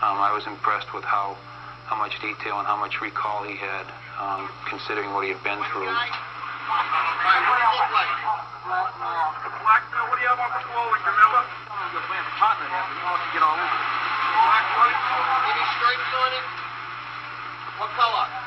um, 0.01 0.17
I 0.17 0.33
was 0.33 0.47
impressed 0.49 0.89
with 0.93 1.03
how, 1.05 1.37
how 1.85 1.97
much 2.01 2.17
detail 2.17 2.57
and 2.57 2.65
how 2.65 2.81
much 2.81 2.97
recall 3.01 3.43
he 3.45 3.55
had, 3.55 3.85
um, 4.17 4.49
considering 4.65 5.13
what 5.13 5.21
he 5.21 5.29
had 5.33 5.43
been 5.45 5.61
through. 5.69 5.85
What 5.85 5.93
do 10.17 10.21
you 10.21 10.27
have 10.33 10.41
on 10.41 10.49
the 10.49 10.65
wall 10.73 10.89
in 10.89 11.01
Camilla? 11.05 11.45
Black, 11.45 11.69
what 17.79 18.29
do 18.29 18.38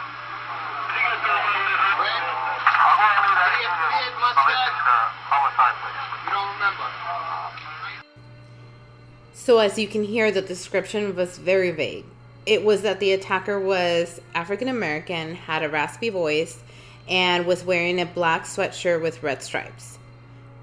So 9.34 9.58
as 9.58 9.76
you 9.78 9.88
can 9.88 10.04
hear, 10.04 10.30
the 10.30 10.40
description 10.40 11.16
was 11.16 11.36
very 11.36 11.72
vague. 11.72 12.04
It 12.46 12.64
was 12.64 12.82
that 12.82 13.00
the 13.00 13.12
attacker 13.12 13.58
was 13.58 14.20
African 14.34 14.68
American, 14.68 15.34
had 15.34 15.64
a 15.64 15.68
raspy 15.68 16.10
voice, 16.10 16.62
and 17.08 17.44
was 17.44 17.64
wearing 17.64 18.00
a 18.00 18.06
black 18.06 18.44
sweatshirt 18.44 19.02
with 19.02 19.22
red 19.22 19.42
stripes. 19.42 19.98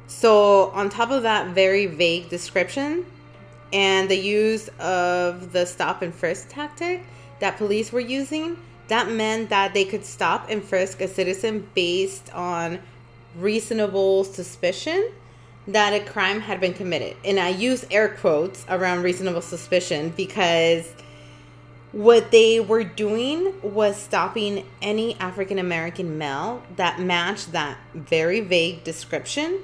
So, 0.07 0.69
on 0.69 0.89
top 0.89 1.11
of 1.11 1.23
that 1.23 1.47
very 1.47 1.88
vague 1.88 2.29
description 2.29 3.05
and 3.73 4.09
the 4.09 4.17
use 4.17 4.69
of 4.79 5.51
the 5.51 5.65
stop 5.65 6.01
and 6.01 6.13
frisk 6.13 6.47
tactic 6.49 7.05
that 7.39 7.57
police 7.57 7.91
were 7.91 7.99
using, 7.99 8.57
that 8.89 9.10
meant 9.10 9.50
that 9.50 9.74
they 9.74 9.86
could 9.86 10.05
stop 10.05 10.48
and 10.50 10.63
frisk 10.63 11.01
a 11.01 11.08
citizen 11.08 11.69
based 11.74 12.34
on 12.34 12.79
reasonable 13.38 14.24
suspicion 14.24 15.12
that 15.67 15.93
a 15.93 16.00
crime 16.03 16.41
had 16.41 16.60
been 16.60 16.74
committed. 16.74 17.15
And 17.24 17.39
I 17.39 17.50
use 17.50 17.86
air 17.91 18.10
quotes 18.10 18.65
around 18.67 19.03
reasonable 19.03 19.41
suspicion 19.41 20.13
because 20.17 20.91
what 21.91 22.31
they 22.31 22.60
were 22.60 22.84
doing 22.84 23.53
was 23.62 23.96
stopping 23.96 24.65
any 24.81 25.15
African 25.19 25.60
American 25.60 26.17
male 26.17 26.63
that 26.75 27.00
matched 27.00 27.51
that 27.51 27.77
very 27.93 28.41
vague 28.41 28.84
description 28.84 29.60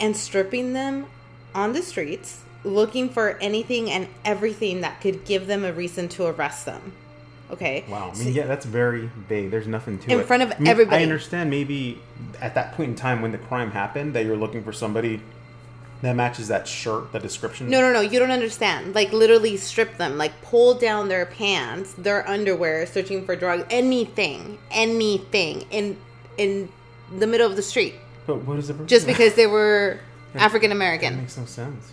and 0.00 0.16
stripping 0.16 0.72
them 0.72 1.06
on 1.54 1.72
the 1.72 1.82
streets 1.82 2.42
looking 2.64 3.08
for 3.08 3.38
anything 3.40 3.90
and 3.90 4.08
everything 4.24 4.80
that 4.80 5.00
could 5.00 5.24
give 5.24 5.46
them 5.46 5.64
a 5.64 5.72
reason 5.72 6.08
to 6.08 6.26
arrest 6.26 6.66
them. 6.66 6.92
Okay. 7.50 7.84
Wow. 7.88 8.10
I 8.12 8.16
So- 8.16 8.24
mean, 8.24 8.34
yeah, 8.34 8.46
that's 8.46 8.64
very 8.66 9.10
vague. 9.28 9.50
There's 9.50 9.66
nothing 9.66 9.98
to 9.98 10.04
In 10.10 10.18
it. 10.18 10.20
In 10.22 10.26
front 10.26 10.42
of 10.42 10.52
I 10.52 10.58
mean, 10.58 10.68
everybody. 10.68 10.96
I 11.00 11.02
understand 11.02 11.50
maybe 11.50 12.00
at 12.40 12.54
that 12.54 12.72
point 12.76 12.90
in 12.90 12.94
time 12.96 13.22
when 13.22 13.32
the 13.32 13.38
crime 13.38 13.70
happened 13.70 14.14
that 14.14 14.24
you're 14.26 14.36
looking 14.36 14.62
for 14.64 14.72
somebody 14.72 15.20
that 16.02 16.14
matches 16.14 16.48
that 16.48 16.68
shirt, 16.68 17.12
the 17.12 17.18
description. 17.18 17.70
No, 17.70 17.80
no, 17.80 17.92
no. 17.92 18.00
You 18.00 18.18
don't 18.18 18.30
understand. 18.30 18.94
Like 18.94 19.12
literally 19.12 19.56
strip 19.56 19.96
them, 19.96 20.18
like 20.18 20.42
pull 20.42 20.74
down 20.74 21.08
their 21.08 21.24
pants, 21.26 21.94
their 21.94 22.28
underwear, 22.28 22.84
searching 22.86 23.24
for 23.24 23.34
drugs, 23.36 23.64
anything, 23.70 24.58
anything 24.70 25.64
in 25.70 25.96
in 26.36 26.68
the 27.18 27.26
middle 27.26 27.48
of 27.48 27.56
the 27.56 27.62
street, 27.62 27.94
But 28.26 28.44
what 28.44 28.58
is 28.58 28.68
it? 28.68 28.76
just 28.86 29.06
because 29.06 29.34
they 29.34 29.46
were 29.46 30.00
African 30.34 30.70
American. 30.72 31.14
That 31.14 31.14
American. 31.14 31.22
makes 31.22 31.38
no 31.38 31.44
sense 31.46 31.92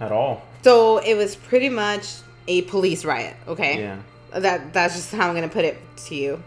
at 0.00 0.12
all. 0.12 0.42
So 0.62 0.98
it 0.98 1.14
was 1.14 1.34
pretty 1.36 1.68
much 1.70 2.06
a 2.48 2.62
police 2.62 3.04
riot. 3.06 3.36
Okay. 3.48 3.78
Yeah. 3.80 3.96
That 4.34 4.72
that's 4.72 4.94
just 4.94 5.12
how 5.12 5.28
I'm 5.28 5.34
gonna 5.34 5.48
put 5.48 5.64
it 5.64 5.78
to 6.06 6.14
you. 6.14 6.42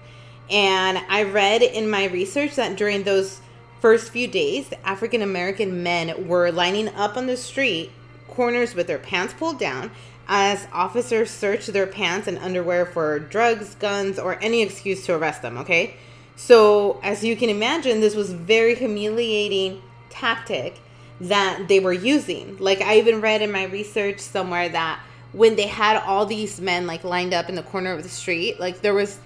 And 0.49 0.97
I 1.09 1.23
read 1.23 1.61
in 1.61 1.89
my 1.89 2.05
research 2.05 2.55
that 2.55 2.75
during 2.75 3.03
those 3.03 3.41
first 3.79 4.11
few 4.11 4.27
days, 4.27 4.71
African 4.83 5.21
American 5.21 5.83
men 5.83 6.27
were 6.27 6.51
lining 6.51 6.89
up 6.89 7.17
on 7.17 7.27
the 7.27 7.37
street 7.37 7.91
corners 8.29 8.73
with 8.73 8.87
their 8.87 8.99
pants 8.99 9.33
pulled 9.33 9.59
down 9.59 9.91
as 10.27 10.67
officers 10.71 11.29
searched 11.29 11.71
their 11.73 11.87
pants 11.87 12.27
and 12.27 12.37
underwear 12.37 12.85
for 12.85 13.19
drugs, 13.19 13.75
guns, 13.75 14.17
or 14.17 14.41
any 14.41 14.61
excuse 14.61 15.05
to 15.05 15.13
arrest 15.13 15.41
them, 15.41 15.57
okay? 15.57 15.95
So, 16.35 16.99
as 17.03 17.23
you 17.23 17.35
can 17.35 17.49
imagine, 17.49 17.99
this 17.99 18.15
was 18.15 18.31
very 18.31 18.75
humiliating 18.75 19.81
tactic 20.09 20.79
that 21.21 21.67
they 21.67 21.79
were 21.79 21.93
using. 21.93 22.57
Like 22.59 22.81
I 22.81 22.97
even 22.97 23.21
read 23.21 23.41
in 23.41 23.51
my 23.51 23.65
research 23.65 24.19
somewhere 24.19 24.69
that 24.69 24.99
when 25.33 25.55
they 25.55 25.67
had 25.67 25.97
all 25.97 26.25
these 26.25 26.61
men 26.61 26.87
like 26.87 27.03
lined 27.03 27.33
up 27.33 27.49
in 27.49 27.55
the 27.55 27.63
corner 27.63 27.91
of 27.91 28.03
the 28.03 28.09
street, 28.09 28.59
like 28.59 28.81
there 28.81 28.93
was 28.93 29.19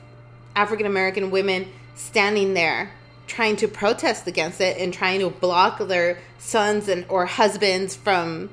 African 0.55 0.85
American 0.85 1.29
women 1.31 1.67
standing 1.95 2.53
there 2.53 2.91
trying 3.27 3.57
to 3.57 3.67
protest 3.67 4.25
against 4.25 4.61
it 4.61 4.77
and 4.77 4.93
trying 4.93 5.19
to 5.19 5.29
block 5.29 5.79
their 5.87 6.17
sons 6.39 6.87
and 6.87 7.05
or 7.09 7.25
husbands 7.25 7.95
from 7.95 8.49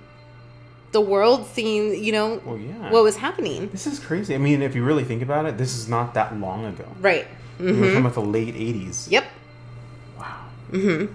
the 0.90 1.00
world 1.00 1.46
seeing, 1.46 2.02
you 2.02 2.12
know, 2.12 2.40
Well, 2.44 2.58
yeah. 2.58 2.90
what 2.90 3.02
was 3.02 3.16
happening. 3.16 3.68
This 3.70 3.86
is 3.86 3.98
crazy. 3.98 4.34
I 4.34 4.38
mean, 4.38 4.62
if 4.62 4.74
you 4.74 4.84
really 4.84 5.04
think 5.04 5.22
about 5.22 5.46
it, 5.46 5.58
this 5.58 5.76
is 5.76 5.88
not 5.88 6.14
that 6.14 6.38
long 6.38 6.64
ago. 6.64 6.86
Right. 7.00 7.26
We're 7.58 7.72
talking 7.72 7.96
about 7.98 8.14
the 8.14 8.20
late 8.20 8.54
80s. 8.54 9.10
Yep. 9.10 9.24
Wow. 10.18 10.46
Mm-hmm. 10.72 11.14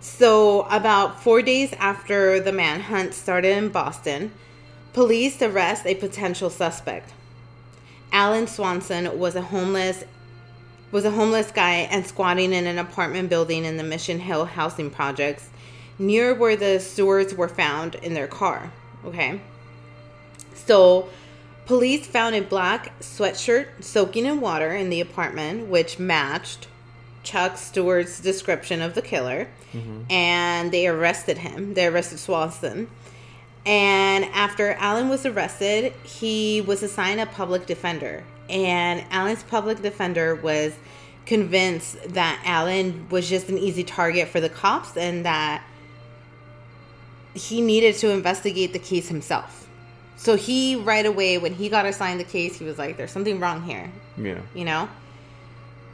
So, 0.00 0.62
about 0.70 1.22
four 1.22 1.42
days 1.42 1.72
after 1.78 2.40
the 2.40 2.52
manhunt 2.52 3.14
started 3.14 3.56
in 3.56 3.68
Boston, 3.70 4.32
police 4.98 5.40
arrest 5.40 5.86
a 5.86 5.94
potential 5.94 6.50
suspect. 6.50 7.12
Alan 8.10 8.48
Swanson 8.48 9.16
was 9.16 9.36
a 9.36 9.42
homeless 9.42 10.02
was 10.90 11.04
a 11.04 11.12
homeless 11.12 11.52
guy 11.52 11.86
and 11.92 12.04
squatting 12.04 12.52
in 12.52 12.66
an 12.66 12.78
apartment 12.78 13.28
building 13.28 13.64
in 13.64 13.76
the 13.76 13.84
Mission 13.84 14.18
Hill 14.18 14.46
housing 14.46 14.90
projects 14.90 15.50
near 16.00 16.34
where 16.34 16.56
the 16.56 16.80
Stewarts 16.80 17.32
were 17.32 17.48
found 17.48 17.94
in 17.94 18.14
their 18.14 18.26
car. 18.26 18.72
Okay. 19.04 19.40
So, 20.66 21.08
police 21.64 22.04
found 22.08 22.34
a 22.34 22.40
black 22.40 22.98
sweatshirt 22.98 23.84
soaking 23.84 24.26
in 24.26 24.40
water 24.40 24.74
in 24.74 24.90
the 24.90 25.00
apartment, 25.00 25.68
which 25.68 26.00
matched 26.00 26.66
Chuck 27.22 27.56
Stewart's 27.56 28.18
description 28.18 28.82
of 28.82 28.96
the 28.96 29.02
killer, 29.02 29.46
mm-hmm. 29.72 30.10
and 30.10 30.72
they 30.72 30.88
arrested 30.88 31.38
him. 31.38 31.74
They 31.74 31.86
arrested 31.86 32.18
Swanson. 32.18 32.88
And 33.68 34.24
after 34.32 34.72
Alan 34.72 35.10
was 35.10 35.26
arrested, 35.26 35.92
he 36.02 36.62
was 36.62 36.82
assigned 36.82 37.20
a 37.20 37.26
public 37.26 37.66
defender. 37.66 38.24
And 38.48 39.04
Alan's 39.10 39.42
public 39.42 39.82
defender 39.82 40.34
was 40.34 40.74
convinced 41.26 42.14
that 42.14 42.40
Alan 42.46 43.06
was 43.10 43.28
just 43.28 43.50
an 43.50 43.58
easy 43.58 43.84
target 43.84 44.28
for 44.28 44.40
the 44.40 44.48
cops 44.48 44.96
and 44.96 45.26
that 45.26 45.62
he 47.34 47.60
needed 47.60 47.94
to 47.96 48.08
investigate 48.08 48.72
the 48.72 48.78
case 48.78 49.08
himself. 49.08 49.68
So 50.16 50.36
he 50.36 50.74
right 50.74 51.04
away 51.04 51.36
when 51.36 51.52
he 51.52 51.68
got 51.68 51.84
assigned 51.84 52.20
the 52.20 52.24
case, 52.24 52.56
he 52.58 52.64
was 52.64 52.78
like 52.78 52.96
there's 52.96 53.12
something 53.12 53.38
wrong 53.38 53.62
here, 53.64 53.92
Yeah. 54.16 54.40
you 54.54 54.64
know? 54.64 54.88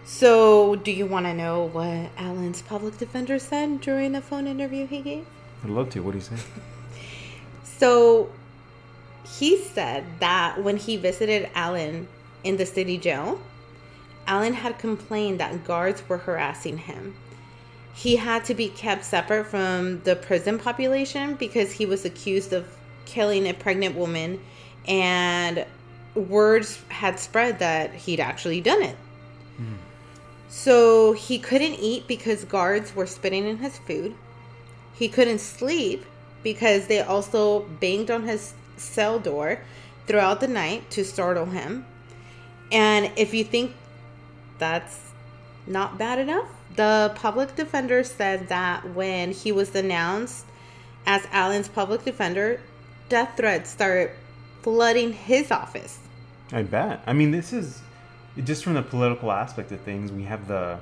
So, 0.07 0.77
do 0.77 0.93
you 0.93 1.07
want 1.07 1.27
to 1.27 1.35
know 1.35 1.65
what 1.65 2.11
Alan's 2.19 2.63
public 2.63 2.99
defender 2.99 3.39
said 3.39 3.81
during 3.81 4.13
the 4.13 4.21
phone 4.21 4.47
interview 4.47 4.87
he 4.87 5.01
gave? 5.01 5.27
I'd 5.65 5.71
love 5.71 5.91
to. 5.91 6.01
What 6.01 6.13
do 6.13 6.19
you 6.19 6.25
say? 6.25 6.37
So 7.79 8.31
he 9.39 9.57
said 9.57 10.05
that 10.21 10.63
when 10.63 10.77
he 10.77 10.97
visited 10.97 11.51
Alan 11.55 12.09
in 12.43 12.57
the 12.57 12.67
city 12.67 12.99
jail, 12.99 13.41
Alan 14.27 14.55
had 14.55 14.79
complained 14.79 15.41
that 15.41 15.65
guards 15.65 16.09
were 16.09 16.19
harassing 16.19 16.79
him. 16.79 17.15
He 17.95 18.17
had 18.17 18.45
to 18.47 18.55
be 18.55 18.69
kept 18.69 19.05
separate 19.05 19.47
from 19.47 20.03
the 20.03 20.17
prison 20.17 20.59
population 20.59 21.35
because 21.35 21.73
he 21.73 21.87
was 21.87 22.05
accused 22.05 22.53
of 22.53 22.67
killing 23.05 23.47
a 23.47 23.55
pregnant 23.55 23.95
woman, 23.95 24.41
and 24.87 25.65
words 26.15 26.81
had 26.89 27.19
spread 27.19 27.59
that 27.59 27.95
he'd 27.95 28.21
actually 28.21 28.61
done 28.61 28.83
it. 28.83 28.97
So 30.49 31.13
he 31.13 31.39
couldn't 31.39 31.75
eat 31.75 32.07
because 32.07 32.45
guards 32.45 32.95
were 32.95 33.07
spitting 33.07 33.45
in 33.47 33.59
his 33.59 33.77
food. 33.79 34.15
He 34.95 35.09
couldn't 35.09 35.41
sleep 35.41 36.05
because 36.45 36.87
they 36.87 37.01
also 37.01 37.63
banged 37.81 38.11
on 38.11 38.23
his 38.23 38.55
cell 38.77 39.19
door 39.19 39.59
throughout 40.07 40.39
the 40.39 40.47
night 40.47 40.89
to 40.91 41.05
startle 41.05 41.47
him. 41.47 41.85
And 42.71 43.11
if 43.17 43.35
you 43.35 43.43
think 43.43 43.73
that's 44.59 45.13
not 45.67 45.99
bad 45.99 46.21
enough, 46.21 46.49
the 46.77 47.13
public 47.17 47.57
defender 47.57 48.05
said 48.05 48.49
that 48.49 48.95
when 48.95 49.33
he 49.33 49.51
was 49.51 49.75
announced 49.75 50.45
as 51.07 51.27
Alan's 51.33 51.69
public 51.69 52.05
defender, 52.05 52.61
death 53.09 53.37
threats 53.37 53.71
started 53.71 54.11
flooding 54.63 55.13
his 55.13 55.51
office. 55.51 55.99
I 56.53 56.63
bet. 56.63 57.03
I 57.07 57.13
mean, 57.13 57.31
this 57.31 57.53
is 57.53 57.81
just 58.43 58.65
from 58.65 58.75
the 58.75 58.83
political 58.83 59.31
aspect 59.31 59.73
of 59.73 59.81
things. 59.81 60.11
We 60.11 60.25
have 60.25 60.49
the 60.49 60.79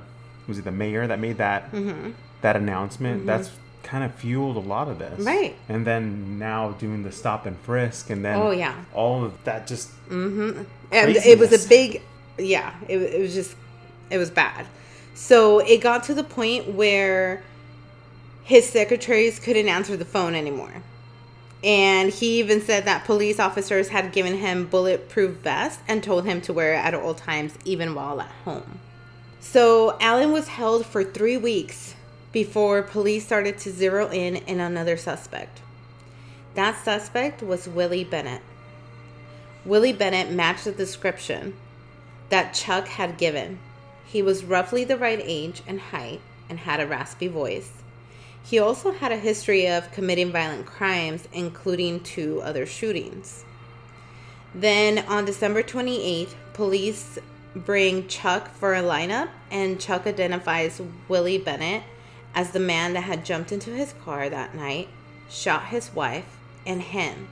was 0.47 0.59
it 0.59 0.65
the 0.65 0.71
mayor 0.71 1.07
that 1.07 1.19
made 1.19 1.37
that 1.37 1.71
mm-hmm. 1.71 2.11
that 2.41 2.55
announcement? 2.55 3.19
Mm-hmm. 3.19 3.27
That's 3.27 3.51
kind 3.83 4.03
of 4.03 4.15
fueled 4.15 4.55
a 4.55 4.59
lot 4.61 4.87
of 4.87 4.97
this, 4.99 5.13
Mm-hmm. 5.13 5.27
Right. 5.27 5.55
And 5.69 5.85
then 5.85 6.39
now 6.39 6.71
doing 6.71 7.03
the 7.03 7.11
stop 7.11 7.45
and 7.45 7.57
frisk, 7.59 8.09
and 8.09 8.23
then 8.23 8.35
Oh, 8.37 8.51
yeah. 8.51 8.73
all 8.93 9.23
of 9.23 9.43
that 9.43 9.67
just 9.67 9.91
and 10.09 10.65
it 10.91 11.37
was 11.39 11.51
a 11.65 11.67
big 11.69 12.01
yeah 12.37 12.73
it, 12.87 12.97
it 12.97 13.21
was 13.21 13.33
just 13.33 13.55
it 14.09 14.17
was 14.17 14.31
bad 14.31 14.65
so 15.13 15.59
it 15.59 15.77
got 15.81 16.03
to 16.05 16.13
the 16.15 16.23
point 16.23 16.73
where 16.73 17.43
his 18.43 18.67
secretaries 18.67 19.37
couldn't 19.39 19.67
answer 19.69 19.95
the 19.95 20.05
phone 20.05 20.33
anymore 20.33 20.81
and 21.63 22.11
he 22.11 22.39
even 22.39 22.59
said 22.59 22.85
that 22.85 23.05
police 23.05 23.39
officers 23.39 23.89
had 23.89 24.11
given 24.11 24.37
him 24.37 24.65
bulletproof 24.65 25.37
vests 25.37 25.81
and 25.87 26.03
told 26.03 26.25
him 26.25 26.41
to 26.41 26.51
wear 26.51 26.73
it 26.73 26.77
at 26.77 26.93
all 26.95 27.13
times 27.13 27.53
even 27.65 27.93
while 27.93 28.19
at 28.19 28.31
home 28.45 28.79
so 29.39 29.95
alan 29.99 30.31
was 30.31 30.47
held 30.47 30.85
for 30.85 31.03
three 31.03 31.37
weeks 31.37 31.93
before 32.33 32.83
police 32.83 33.25
started 33.25 33.57
to 33.57 33.71
zero 33.71 34.09
in 34.11 34.35
on 34.49 34.59
another 34.59 34.97
suspect 34.97 35.61
that 36.55 36.83
suspect 36.83 37.41
was 37.41 37.69
willie 37.69 38.03
bennett 38.03 38.41
Willie 39.65 39.93
Bennett 39.93 40.29
matched 40.29 40.65
the 40.65 40.73
description 40.73 41.53
that 42.29 42.53
Chuck 42.53 42.87
had 42.87 43.17
given. 43.17 43.59
He 44.05 44.21
was 44.21 44.43
roughly 44.43 44.83
the 44.83 44.97
right 44.97 45.21
age 45.21 45.61
and 45.65 45.79
height 45.79 46.19
and 46.49 46.59
had 46.59 46.81
a 46.81 46.87
raspy 46.87 47.29
voice. 47.29 47.71
He 48.43 48.59
also 48.59 48.91
had 48.91 49.13
a 49.13 49.17
history 49.17 49.69
of 49.69 49.89
committing 49.93 50.33
violent 50.33 50.65
crimes, 50.65 51.29
including 51.31 52.01
two 52.01 52.41
other 52.41 52.65
shootings. 52.65 53.45
Then 54.53 54.99
on 55.07 55.23
December 55.23 55.63
28th, 55.63 56.33
police 56.53 57.17
bring 57.55 58.07
Chuck 58.07 58.53
for 58.53 58.75
a 58.75 58.81
lineup, 58.81 59.29
and 59.49 59.79
Chuck 59.79 60.05
identifies 60.05 60.81
Willie 61.07 61.37
Bennett 61.37 61.83
as 62.35 62.51
the 62.51 62.59
man 62.59 62.93
that 62.93 63.01
had 63.01 63.25
jumped 63.25 63.51
into 63.51 63.71
his 63.71 63.93
car 64.03 64.29
that 64.29 64.55
night, 64.55 64.89
shot 65.29 65.65
his 65.65 65.93
wife, 65.93 66.37
and 66.65 66.81
him. 66.81 67.27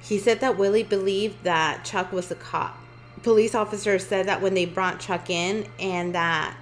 He 0.00 0.18
said 0.18 0.40
that 0.40 0.56
Willie 0.56 0.82
believed 0.82 1.44
that 1.44 1.84
Chuck 1.84 2.12
was 2.12 2.30
a 2.30 2.34
cop. 2.34 2.78
Police 3.22 3.54
officers 3.54 4.06
said 4.06 4.26
that 4.26 4.40
when 4.40 4.54
they 4.54 4.64
brought 4.64 4.98
Chuck 4.98 5.28
in 5.28 5.66
and 5.78 6.14
that 6.14 6.56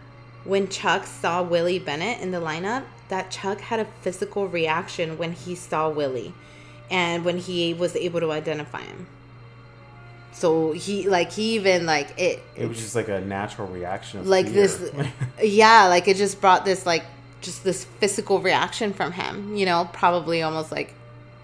when 0.45 0.69
Chuck 0.69 1.07
saw 1.07 1.43
Willie 1.43 1.79
Bennett 1.79 2.21
in 2.21 2.33
the 2.33 2.41
lineup, 2.41 2.85
that 3.09 3.31
Chuck 3.31 3.61
had 3.61 3.81
a 3.81 3.85
physical 4.03 4.49
reaction 4.49 5.19
when 5.19 5.33
he 5.33 5.55
saw 5.55 5.89
Willie 5.89 6.35
and 6.91 7.25
when 7.25 7.39
he 7.39 7.75
was 7.75 7.95
able 7.97 8.21
to 8.21 8.33
identify 8.33 8.81
him. 8.81 9.07
So 10.33 10.73
he 10.73 11.09
like 11.09 11.33
he 11.33 11.55
even 11.55 11.85
like 11.85 12.19
it 12.19 12.41
it 12.55 12.69
was 12.69 12.79
just 12.79 12.95
like 12.95 13.09
a 13.09 13.21
natural 13.21 13.67
reaction. 13.69 14.21
Of 14.21 14.29
like 14.29 14.47
fear. 14.47 14.55
this 14.55 14.93
yeah 15.43 15.87
like 15.87 16.07
it 16.07 16.17
just 16.17 16.41
brought 16.41 16.65
this 16.65 16.87
like 16.87 17.03
just 17.41 17.65
this 17.65 17.85
physical 17.85 18.41
reaction 18.41 18.93
from 18.93 19.13
him 19.13 19.55
you 19.57 19.65
know 19.67 19.89
probably 19.93 20.43
almost 20.43 20.71
like 20.73 20.93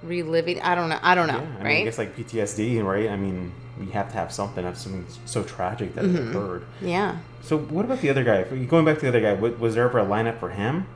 reliving 0.03 0.61
i 0.63 0.75
don't 0.75 0.89
know 0.89 0.99
i 1.03 1.15
don't 1.15 1.29
know 1.29 1.41
Yeah, 1.41 1.61
I 1.61 1.65
mean, 1.65 1.77
I 1.83 1.85
guess 1.85 1.99
like 1.99 2.17
PTSD, 2.17 2.85
right? 2.85 3.09
I 3.09 3.17
mean, 3.17 3.53
you 3.81 3.91
have 3.93 4.09
to 4.13 4.15
have 4.17 4.33
something 4.33 4.65
of 4.65 4.77
something 4.77 5.07
so 5.25 5.43
tragic 5.45 5.95
that 5.95 6.05
Mm-hmm. 6.05 6.17
it 6.17 6.29
occurred. 6.31 6.65
yeah 6.83 7.19
So, 7.43 7.57
what 7.59 7.85
about 7.85 8.01
the 8.01 8.11
other 8.11 8.23
guy? 8.25 8.43
Going 8.67 8.85
back 8.85 8.97
to 8.97 9.01
the 9.03 9.09
other 9.09 9.21
guy, 9.21 9.33
was 9.35 9.75
there 9.75 9.85
ever 9.89 9.99
a 10.01 10.05
lineup 10.05 10.39
for 10.41 10.51
him? 10.51 10.87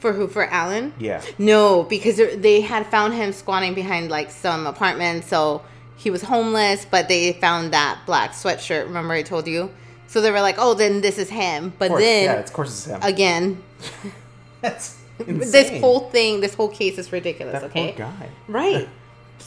for 0.00 0.12
who 0.12 0.26
for 0.26 0.44
alan 0.46 0.92
Yeah. 0.98 1.22
no 1.38 1.84
because 1.84 2.16
they 2.16 2.60
had 2.60 2.86
found 2.88 3.14
him 3.14 3.32
squatting 3.32 3.72
behind 3.72 4.10
like 4.10 4.32
some 4.32 4.66
apartment 4.66 5.24
so 5.24 5.62
he 5.96 6.10
was 6.10 6.22
homeless 6.22 6.84
but 6.90 7.06
they 7.08 7.32
found 7.34 7.72
that 7.72 8.00
black 8.04 8.32
sweatshirt 8.32 8.84
remember 8.86 9.14
i 9.14 9.22
told 9.22 9.46
you 9.46 9.70
so 10.08 10.20
they 10.20 10.32
were 10.32 10.40
like 10.40 10.56
oh 10.58 10.74
then 10.74 11.02
this 11.02 11.18
is 11.18 11.30
him 11.30 11.72
but 11.78 11.88
course, 11.90 12.02
then 12.02 12.24
yeah, 12.24 12.32
of 12.40 12.52
course 12.52 12.70
it's 12.70 12.84
him. 12.86 12.98
again 13.02 13.62
That's 14.62 14.96
this 15.18 15.68
whole 15.80 16.08
thing 16.10 16.40
this 16.40 16.54
whole 16.54 16.68
case 16.68 16.96
is 16.98 17.12
ridiculous 17.12 17.52
that 17.60 17.64
okay 17.64 17.92
guy. 17.96 18.28
Right. 18.48 18.88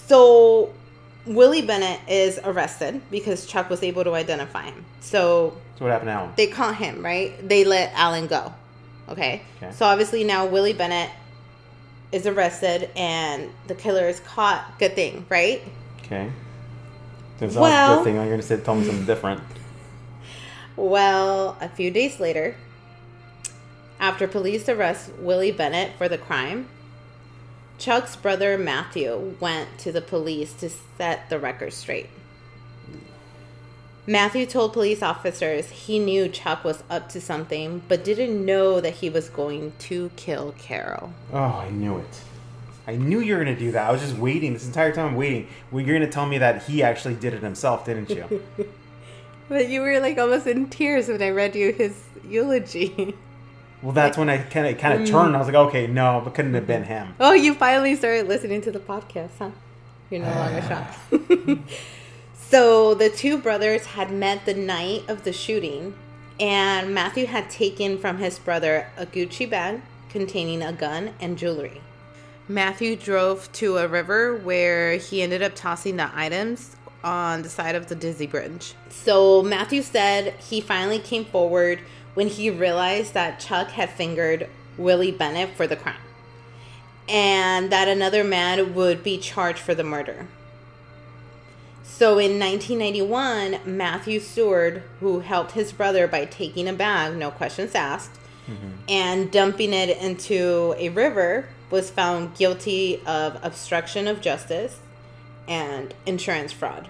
So 0.07 0.73
Willie 1.25 1.61
Bennett 1.61 1.99
is 2.07 2.37
arrested 2.43 3.01
because 3.09 3.45
Chuck 3.47 3.69
was 3.69 3.81
able 3.81 4.03
to 4.03 4.13
identify 4.13 4.63
him. 4.63 4.85
So 4.99 5.53
So 5.79 5.85
what 5.85 5.91
happened 5.91 6.09
to 6.09 6.13
Alan? 6.13 6.33
they 6.35 6.47
caught 6.47 6.75
him, 6.75 7.03
right? 7.03 7.31
They 7.47 7.63
let 7.63 7.91
Alan 7.95 8.27
go. 8.27 8.53
Okay. 9.09 9.41
Okay. 9.57 9.71
So 9.71 9.85
obviously 9.85 10.23
now 10.23 10.45
Willie 10.45 10.73
Bennett 10.73 11.09
is 12.11 12.27
arrested 12.27 12.89
and 12.95 13.49
the 13.67 13.73
killer 13.75 14.07
is 14.07 14.19
caught. 14.19 14.77
Good 14.77 14.95
thing, 14.95 15.25
right? 15.29 15.63
Okay. 16.03 16.29
It's 17.39 17.55
Well- 17.55 17.93
a 17.93 17.95
good 17.97 18.03
thing. 18.03 18.15
You're 18.15 18.29
gonna 18.29 18.41
say 18.43 18.57
tell 18.57 18.75
me 18.75 18.85
something 18.85 19.05
different. 19.05 19.41
Well, 20.75 21.57
a 21.61 21.69
few 21.69 21.89
days 21.89 22.19
later, 22.19 22.55
after 23.99 24.27
police 24.27 24.67
arrest 24.69 25.11
Willie 25.19 25.51
Bennett 25.51 25.97
for 25.97 26.07
the 26.07 26.17
crime, 26.17 26.67
Chuck's 27.77 28.15
brother 28.15 28.57
Matthew 28.57 29.35
went 29.39 29.77
to 29.79 29.91
the 29.91 30.01
police 30.01 30.53
to 30.53 30.69
set 30.69 31.29
the 31.29 31.39
record 31.39 31.73
straight. 31.73 32.09
Matthew 34.07 34.45
told 34.45 34.73
police 34.73 35.01
officers 35.01 35.69
he 35.69 35.97
knew 35.97 36.27
Chuck 36.27 36.63
was 36.63 36.83
up 36.89 37.09
to 37.09 37.19
something, 37.19 37.81
but 37.87 38.03
didn't 38.03 38.45
know 38.45 38.79
that 38.79 38.95
he 38.95 39.09
was 39.09 39.29
going 39.29 39.73
to 39.79 40.11
kill 40.15 40.53
Carol. 40.57 41.11
Oh, 41.33 41.39
I 41.39 41.71
knew 41.71 41.97
it. 41.97 42.21
I 42.87 42.97
knew 42.97 43.19
you 43.19 43.35
were 43.35 43.43
gonna 43.43 43.57
do 43.57 43.71
that. 43.71 43.89
I 43.89 43.91
was 43.91 44.01
just 44.01 44.15
waiting 44.15 44.53
this 44.53 44.67
entire 44.67 44.93
time. 44.93 45.07
I'm 45.07 45.15
waiting. 45.15 45.47
Well, 45.71 45.83
you're 45.83 45.97
gonna 45.97 46.11
tell 46.11 46.27
me 46.27 46.37
that 46.37 46.63
he 46.63 46.83
actually 46.83 47.15
did 47.15 47.33
it 47.33 47.41
himself, 47.41 47.85
didn't 47.85 48.09
you? 48.09 48.43
But 49.47 49.69
you 49.69 49.81
were 49.81 49.99
like 49.99 50.17
almost 50.17 50.47
in 50.47 50.69
tears 50.69 51.07
when 51.07 51.21
I 51.21 51.29
read 51.29 51.55
you 51.55 51.71
his 51.71 52.01
eulogy. 52.27 53.15
well, 53.85 53.93
that's 53.93 54.17
when 54.17 54.29
I 54.29 54.39
kind 54.39 54.65
of 54.65 54.79
kind 54.79 54.99
of 54.99 55.07
turned. 55.07 55.35
I 55.35 55.37
was 55.37 55.45
like, 55.45 55.55
okay, 55.55 55.85
no, 55.85 56.19
but 56.23 56.33
couldn't 56.33 56.55
have 56.55 56.65
been 56.65 56.85
him. 56.85 57.13
Oh, 57.19 57.33
you 57.33 57.53
finally 57.53 57.95
started 57.95 58.27
listening 58.27 58.61
to 58.61 58.71
the 58.71 58.79
podcast, 58.79 59.29
huh? 59.37 59.51
You're 60.09 60.21
no 60.21 60.31
longer 60.31 60.61
shocked. 60.63 61.61
so 62.33 62.95
the 62.95 63.11
two 63.11 63.37
brothers 63.37 63.85
had 63.85 64.11
met 64.11 64.43
the 64.47 64.55
night 64.55 65.03
of 65.07 65.23
the 65.23 65.31
shooting, 65.31 65.93
and 66.39 66.95
Matthew 66.95 67.27
had 67.27 67.47
taken 67.51 67.99
from 67.99 68.17
his 68.17 68.39
brother 68.39 68.87
a 68.97 69.05
Gucci 69.05 69.47
bag 69.47 69.81
containing 70.09 70.63
a 70.63 70.73
gun 70.73 71.13
and 71.19 71.37
jewelry. 71.37 71.79
Matthew 72.47 72.95
drove 72.95 73.51
to 73.53 73.77
a 73.77 73.87
river 73.87 74.35
where 74.35 74.97
he 74.97 75.21
ended 75.21 75.43
up 75.43 75.53
tossing 75.53 75.97
the 75.97 76.09
items 76.11 76.75
on 77.03 77.43
the 77.43 77.49
side 77.49 77.75
of 77.75 77.85
the 77.85 77.93
Dizzy 77.93 78.25
Bridge. 78.25 78.73
So 78.89 79.43
Matthew 79.43 79.83
said 79.83 80.33
he 80.39 80.59
finally 80.59 80.97
came 80.97 81.25
forward 81.25 81.81
when 82.15 82.27
he 82.27 82.49
realized 82.49 83.13
that 83.13 83.39
Chuck 83.39 83.69
had 83.69 83.91
fingered 83.91 84.49
Willie 84.77 85.11
Bennett 85.11 85.55
for 85.55 85.67
the 85.67 85.75
crime 85.75 85.95
and 87.07 87.71
that 87.71 87.87
another 87.87 88.23
man 88.23 88.73
would 88.73 89.03
be 89.03 89.17
charged 89.17 89.59
for 89.59 89.75
the 89.75 89.83
murder. 89.83 90.27
So 91.83 92.17
in 92.17 92.39
1991, 92.39 93.59
Matthew 93.65 94.19
Stewart, 94.19 94.83
who 94.99 95.19
helped 95.19 95.51
his 95.51 95.71
brother 95.71 96.07
by 96.07 96.25
taking 96.25 96.67
a 96.67 96.73
bag, 96.73 97.15
no 97.15 97.31
questions 97.31 97.75
asked, 97.75 98.11
mm-hmm. 98.47 98.69
and 98.89 99.31
dumping 99.31 99.71
it 99.71 99.95
into 99.97 100.75
a 100.77 100.89
river, 100.89 101.47
was 101.69 101.89
found 101.89 102.35
guilty 102.35 103.01
of 103.05 103.37
obstruction 103.43 104.07
of 104.07 104.19
justice 104.19 104.79
and 105.47 105.93
insurance 106.05 106.51
fraud. 106.51 106.89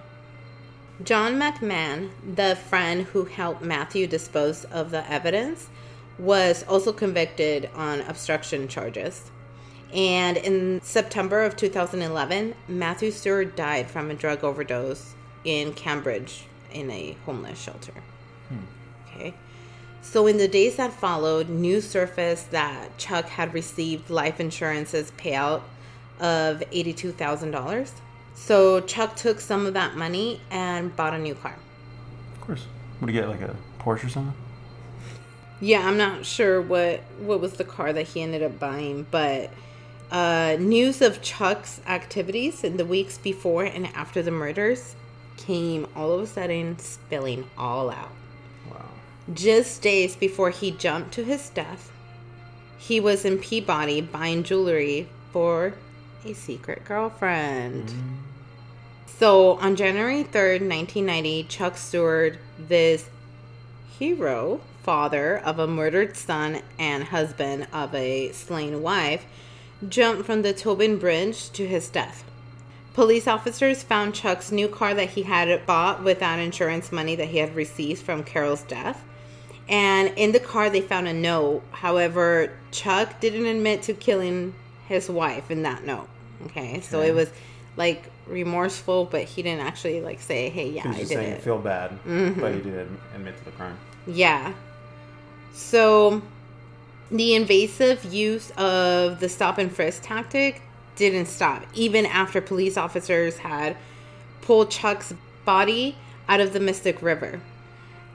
John 1.02 1.34
McMahon, 1.34 2.10
the 2.34 2.56
friend 2.56 3.02
who 3.02 3.24
helped 3.24 3.60
Matthew 3.60 4.06
dispose 4.06 4.64
of 4.64 4.90
the 4.90 5.10
evidence, 5.10 5.68
was 6.18 6.64
also 6.66 6.92
convicted 6.92 7.68
on 7.74 8.00
obstruction 8.00 8.66
charges. 8.66 9.30
And 9.92 10.36
in 10.36 10.80
September 10.82 11.44
of 11.44 11.56
2011, 11.56 12.54
Matthew 12.66 13.10
Stewart 13.10 13.54
died 13.54 13.90
from 13.90 14.10
a 14.10 14.14
drug 14.14 14.42
overdose 14.42 15.14
in 15.44 15.74
Cambridge 15.74 16.44
in 16.72 16.90
a 16.90 17.16
homeless 17.26 17.60
shelter. 17.60 17.92
Okay. 19.06 19.34
So, 20.02 20.26
in 20.26 20.38
the 20.38 20.48
days 20.48 20.76
that 20.76 20.92
followed, 20.92 21.48
news 21.48 21.88
surfaced 21.88 22.52
that 22.52 22.96
Chuck 22.96 23.26
had 23.26 23.52
received 23.52 24.08
life 24.08 24.40
insurance's 24.40 25.10
payout 25.12 25.62
of 26.20 26.60
$82,000. 26.72 27.90
So, 28.36 28.80
Chuck 28.80 29.16
took 29.16 29.40
some 29.40 29.66
of 29.66 29.74
that 29.74 29.96
money 29.96 30.40
and 30.50 30.94
bought 30.94 31.14
a 31.14 31.18
new 31.18 31.34
car. 31.34 31.56
Of 32.34 32.40
course. 32.42 32.66
Would 33.00 33.10
he 33.10 33.14
get 33.14 33.28
like 33.28 33.40
a 33.40 33.56
Porsche 33.80 34.04
or 34.04 34.08
something? 34.08 34.34
Yeah, 35.60 35.86
I'm 35.88 35.96
not 35.96 36.26
sure 36.26 36.60
what 36.60 37.00
what 37.18 37.40
was 37.40 37.54
the 37.54 37.64
car 37.64 37.92
that 37.92 38.08
he 38.08 38.22
ended 38.22 38.42
up 38.42 38.58
buying, 38.58 39.06
but 39.10 39.50
uh, 40.10 40.56
news 40.60 41.02
of 41.02 41.22
Chuck's 41.22 41.80
activities 41.86 42.62
in 42.62 42.76
the 42.76 42.84
weeks 42.84 43.18
before 43.18 43.64
and 43.64 43.86
after 43.88 44.22
the 44.22 44.30
murders 44.30 44.94
came 45.36 45.86
all 45.96 46.12
of 46.12 46.20
a 46.20 46.26
sudden 46.26 46.78
spilling 46.78 47.48
all 47.56 47.90
out. 47.90 48.12
Wow. 48.70 48.84
Just 49.32 49.82
days 49.82 50.14
before 50.14 50.50
he 50.50 50.70
jumped 50.70 51.12
to 51.12 51.24
his 51.24 51.50
death, 51.50 51.90
he 52.78 53.00
was 53.00 53.24
in 53.24 53.38
Peabody 53.38 54.00
buying 54.00 54.42
jewelry 54.42 55.08
for 55.32 55.74
a 56.24 56.32
secret 56.32 56.84
girlfriend. 56.84 57.88
Mm-hmm. 57.88 58.14
So 59.06 59.52
on 59.58 59.76
January 59.76 60.24
3rd, 60.24 60.60
1990, 60.60 61.44
Chuck 61.44 61.76
Stewart, 61.76 62.38
this 62.58 63.08
hero, 63.98 64.60
father 64.82 65.38
of 65.38 65.58
a 65.58 65.66
murdered 65.66 66.16
son 66.16 66.60
and 66.78 67.04
husband 67.04 67.66
of 67.72 67.94
a 67.94 68.30
slain 68.32 68.82
wife, 68.82 69.24
jumped 69.88 70.26
from 70.26 70.42
the 70.42 70.52
Tobin 70.52 70.98
Bridge 70.98 71.50
to 71.52 71.66
his 71.66 71.88
death. 71.88 72.24
Police 72.94 73.26
officers 73.26 73.82
found 73.82 74.14
Chuck's 74.14 74.50
new 74.50 74.68
car 74.68 74.94
that 74.94 75.10
he 75.10 75.24
had 75.24 75.66
bought 75.66 76.02
without 76.02 76.38
insurance 76.38 76.90
money 76.90 77.14
that 77.16 77.28
he 77.28 77.38
had 77.38 77.54
received 77.54 78.02
from 78.02 78.24
Carol's 78.24 78.62
death. 78.62 79.02
And 79.68 80.12
in 80.16 80.32
the 80.32 80.40
car, 80.40 80.70
they 80.70 80.80
found 80.80 81.08
a 81.08 81.12
note. 81.12 81.62
However, 81.72 82.52
Chuck 82.70 83.20
didn't 83.20 83.46
admit 83.46 83.82
to 83.82 83.94
killing 83.94 84.54
his 84.88 85.08
wife 85.08 85.50
in 85.50 85.62
that 85.62 85.84
note. 85.84 86.08
Okay, 86.46 86.80
so 86.80 87.00
it 87.00 87.14
was 87.14 87.30
like 87.76 88.04
remorseful, 88.26 89.04
but 89.06 89.24
he 89.24 89.42
didn't 89.42 89.66
actually 89.66 90.00
like 90.00 90.20
say, 90.20 90.48
"Hey, 90.50 90.70
yeah, 90.70 90.88
I 90.88 90.94
did 90.94 91.08
saying 91.08 91.32
it." 91.32 91.42
feel 91.42 91.58
bad, 91.58 91.90
Mm-hmm. 92.06 92.40
but 92.40 92.54
he 92.54 92.60
did 92.60 92.74
adm- 92.74 92.96
admit 93.14 93.38
to 93.38 93.44
the 93.44 93.50
crime. 93.52 93.76
Yeah. 94.06 94.52
So 95.52 96.22
the 97.10 97.34
invasive 97.34 98.04
use 98.04 98.50
of 98.52 99.20
the 99.20 99.28
stop 99.28 99.58
and 99.58 99.72
frisk 99.72 100.02
tactic 100.02 100.62
didn't 100.96 101.26
stop, 101.26 101.62
even 101.74 102.06
after 102.06 102.40
police 102.40 102.76
officers 102.76 103.38
had 103.38 103.76
pulled 104.42 104.70
Chuck's 104.70 105.14
body 105.44 105.96
out 106.28 106.40
of 106.40 106.52
the 106.52 106.60
Mystic 106.60 107.00
River. 107.02 107.40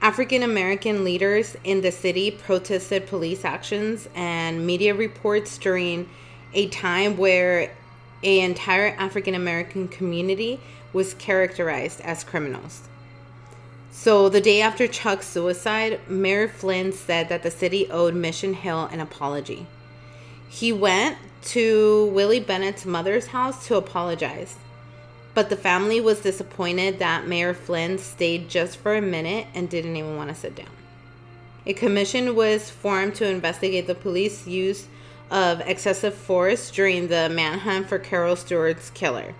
African 0.01 0.41
American 0.43 1.03
leaders 1.03 1.55
in 1.63 1.81
the 1.81 1.91
city 1.91 2.31
protested 2.31 3.05
police 3.07 3.45
actions 3.45 4.09
and 4.15 4.65
media 4.65 4.95
reports 4.95 5.57
during 5.59 6.09
a 6.53 6.67
time 6.67 7.17
where 7.17 7.71
a 8.23 8.39
entire 8.41 8.95
African 8.97 9.35
American 9.35 9.87
community 9.87 10.59
was 10.93 11.13
characterized 11.15 12.01
as 12.01 12.23
criminals. 12.23 12.87
So, 13.91 14.29
the 14.29 14.41
day 14.41 14.61
after 14.61 14.87
Chuck's 14.87 15.27
suicide, 15.27 15.99
Mayor 16.07 16.47
Flynn 16.47 16.93
said 16.93 17.29
that 17.29 17.43
the 17.43 17.51
city 17.51 17.89
owed 17.91 18.15
Mission 18.15 18.53
Hill 18.53 18.85
an 18.85 18.99
apology. 18.99 19.67
He 20.49 20.71
went 20.71 21.17
to 21.43 22.05
Willie 22.13 22.39
Bennett's 22.39 22.85
mother's 22.85 23.27
house 23.27 23.67
to 23.67 23.75
apologize, 23.75 24.55
but 25.33 25.49
the 25.49 25.55
family 25.55 25.99
was 25.99 26.21
disappointed 26.21 26.99
that 26.99 27.27
Mayor 27.27 27.53
Flynn 27.53 27.97
stayed 27.97 28.49
just 28.49 28.77
for 28.77 28.95
a 28.95 29.01
minute 29.01 29.47
and 29.53 29.69
didn't 29.69 29.95
even 29.95 30.15
want 30.15 30.29
to 30.29 30.35
sit 30.35 30.55
down. 30.55 30.69
A 31.65 31.73
commission 31.73 32.35
was 32.35 32.69
formed 32.69 33.15
to 33.15 33.27
investigate 33.27 33.87
the 33.87 33.95
police 33.95 34.47
use 34.47 34.87
of 35.31 35.61
excessive 35.61 36.13
force 36.13 36.69
during 36.69 37.07
the 37.07 37.29
manhunt 37.29 37.87
for 37.87 37.97
Carol 37.97 38.35
Stewart's 38.35 38.89
killer. 38.89 39.33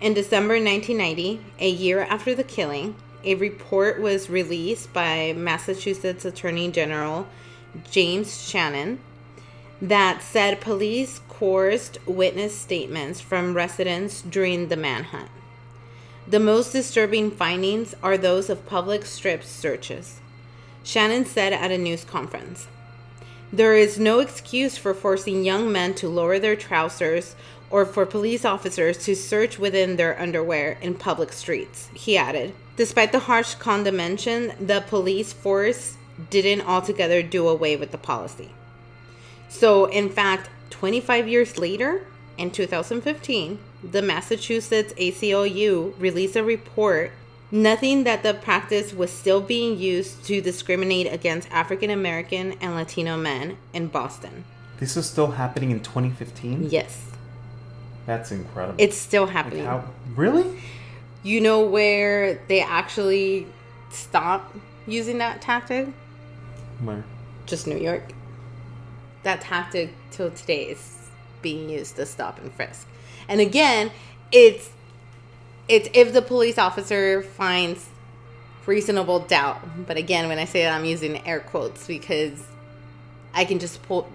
In 0.00 0.12
December 0.12 0.54
1990, 0.54 1.40
a 1.60 1.70
year 1.70 2.00
after 2.02 2.34
the 2.34 2.42
killing, 2.42 2.96
a 3.22 3.36
report 3.36 4.00
was 4.00 4.28
released 4.28 4.92
by 4.92 5.32
Massachusetts 5.34 6.24
Attorney 6.24 6.70
General 6.70 7.26
James 7.90 8.46
Shannon 8.46 8.98
that 9.80 10.22
said 10.22 10.60
police 10.60 11.20
coerced 11.28 11.98
witness 12.06 12.56
statements 12.56 13.20
from 13.20 13.54
residents 13.54 14.22
during 14.22 14.68
the 14.68 14.76
manhunt. 14.76 15.30
The 16.26 16.40
most 16.40 16.72
disturbing 16.72 17.30
findings 17.30 17.94
are 18.02 18.16
those 18.16 18.50
of 18.50 18.66
public 18.66 19.04
strip 19.04 19.44
searches. 19.44 20.20
Shannon 20.82 21.24
said 21.24 21.52
at 21.52 21.70
a 21.70 21.78
news 21.78 22.04
conference 22.04 22.66
There 23.52 23.74
is 23.74 23.98
no 23.98 24.18
excuse 24.18 24.76
for 24.76 24.94
forcing 24.94 25.44
young 25.44 25.70
men 25.70 25.94
to 25.94 26.08
lower 26.08 26.38
their 26.38 26.56
trousers 26.56 27.36
or 27.70 27.84
for 27.84 28.06
police 28.06 28.44
officers 28.44 28.98
to 29.04 29.16
search 29.16 29.58
within 29.58 29.96
their 29.96 30.20
underwear 30.20 30.78
in 30.80 30.94
public 30.94 31.32
streets, 31.32 31.88
he 31.94 32.16
added. 32.16 32.54
Despite 32.76 33.12
the 33.12 33.20
harsh 33.20 33.54
condemnation, 33.54 34.52
the 34.60 34.84
police 34.86 35.32
force 35.32 35.96
didn't 36.30 36.66
altogether 36.66 37.22
do 37.22 37.48
away 37.48 37.76
with 37.76 37.90
the 37.90 37.98
policy. 37.98 38.50
So, 39.48 39.86
in 39.86 40.08
fact, 40.10 40.50
25 40.70 41.28
years 41.28 41.58
later, 41.58 42.06
in 42.36 42.50
2015, 42.50 43.58
the 43.82 44.02
Massachusetts 44.02 44.92
ACLU 44.94 45.94
released 45.98 46.36
a 46.36 46.42
report 46.42 47.12
nothing 47.50 48.04
that 48.04 48.22
the 48.22 48.34
practice 48.34 48.92
was 48.92 49.10
still 49.12 49.40
being 49.40 49.78
used 49.78 50.24
to 50.24 50.40
discriminate 50.40 51.12
against 51.12 51.50
African 51.50 51.90
American 51.90 52.52
and 52.60 52.74
Latino 52.74 53.16
men 53.16 53.56
in 53.72 53.88
Boston. 53.88 54.44
This 54.78 54.96
is 54.96 55.06
still 55.08 55.32
happening 55.32 55.70
in 55.70 55.80
2015. 55.80 56.68
Yes, 56.70 57.00
That's 58.06 58.32
incredible. 58.32 58.74
it's 58.78 58.96
still 58.96 59.24
Like, 59.24 59.32
happening. 59.32 59.64
how, 59.64 59.84
really? 60.16 60.60
You 61.22 61.40
know 61.40 61.64
where 61.64 62.40
they 62.48 62.60
actually 62.60 63.46
stopped 63.90 64.56
using 64.86 65.18
that 65.18 65.40
tactic? 65.40 65.88
Where? 66.82 67.04
Just 67.46 67.66
New 67.66 67.78
York. 67.78 68.12
That 69.22 69.40
tactic 69.40 69.94
till 70.10 70.30
today 70.32 70.64
is 70.64 71.08
being 71.40 71.70
used 71.70 71.96
to 71.96 72.04
stop 72.04 72.38
and 72.40 72.52
frisk. 72.52 72.86
And 73.28 73.40
again, 73.40 73.90
it's 74.32 74.70
it's 75.68 75.88
if 75.94 76.12
the 76.12 76.22
police 76.22 76.58
officer 76.58 77.22
finds 77.22 77.86
reasonable 78.66 79.20
doubt. 79.20 79.60
But 79.86 79.96
again, 79.96 80.28
when 80.28 80.38
I 80.38 80.44
say 80.44 80.62
that, 80.62 80.74
I'm 80.74 80.84
using 80.84 81.26
air 81.26 81.40
quotes 81.40 81.86
because 81.86 82.42
I 83.32 83.44
can 83.44 83.58
just 83.58 83.82
pull 83.82 84.08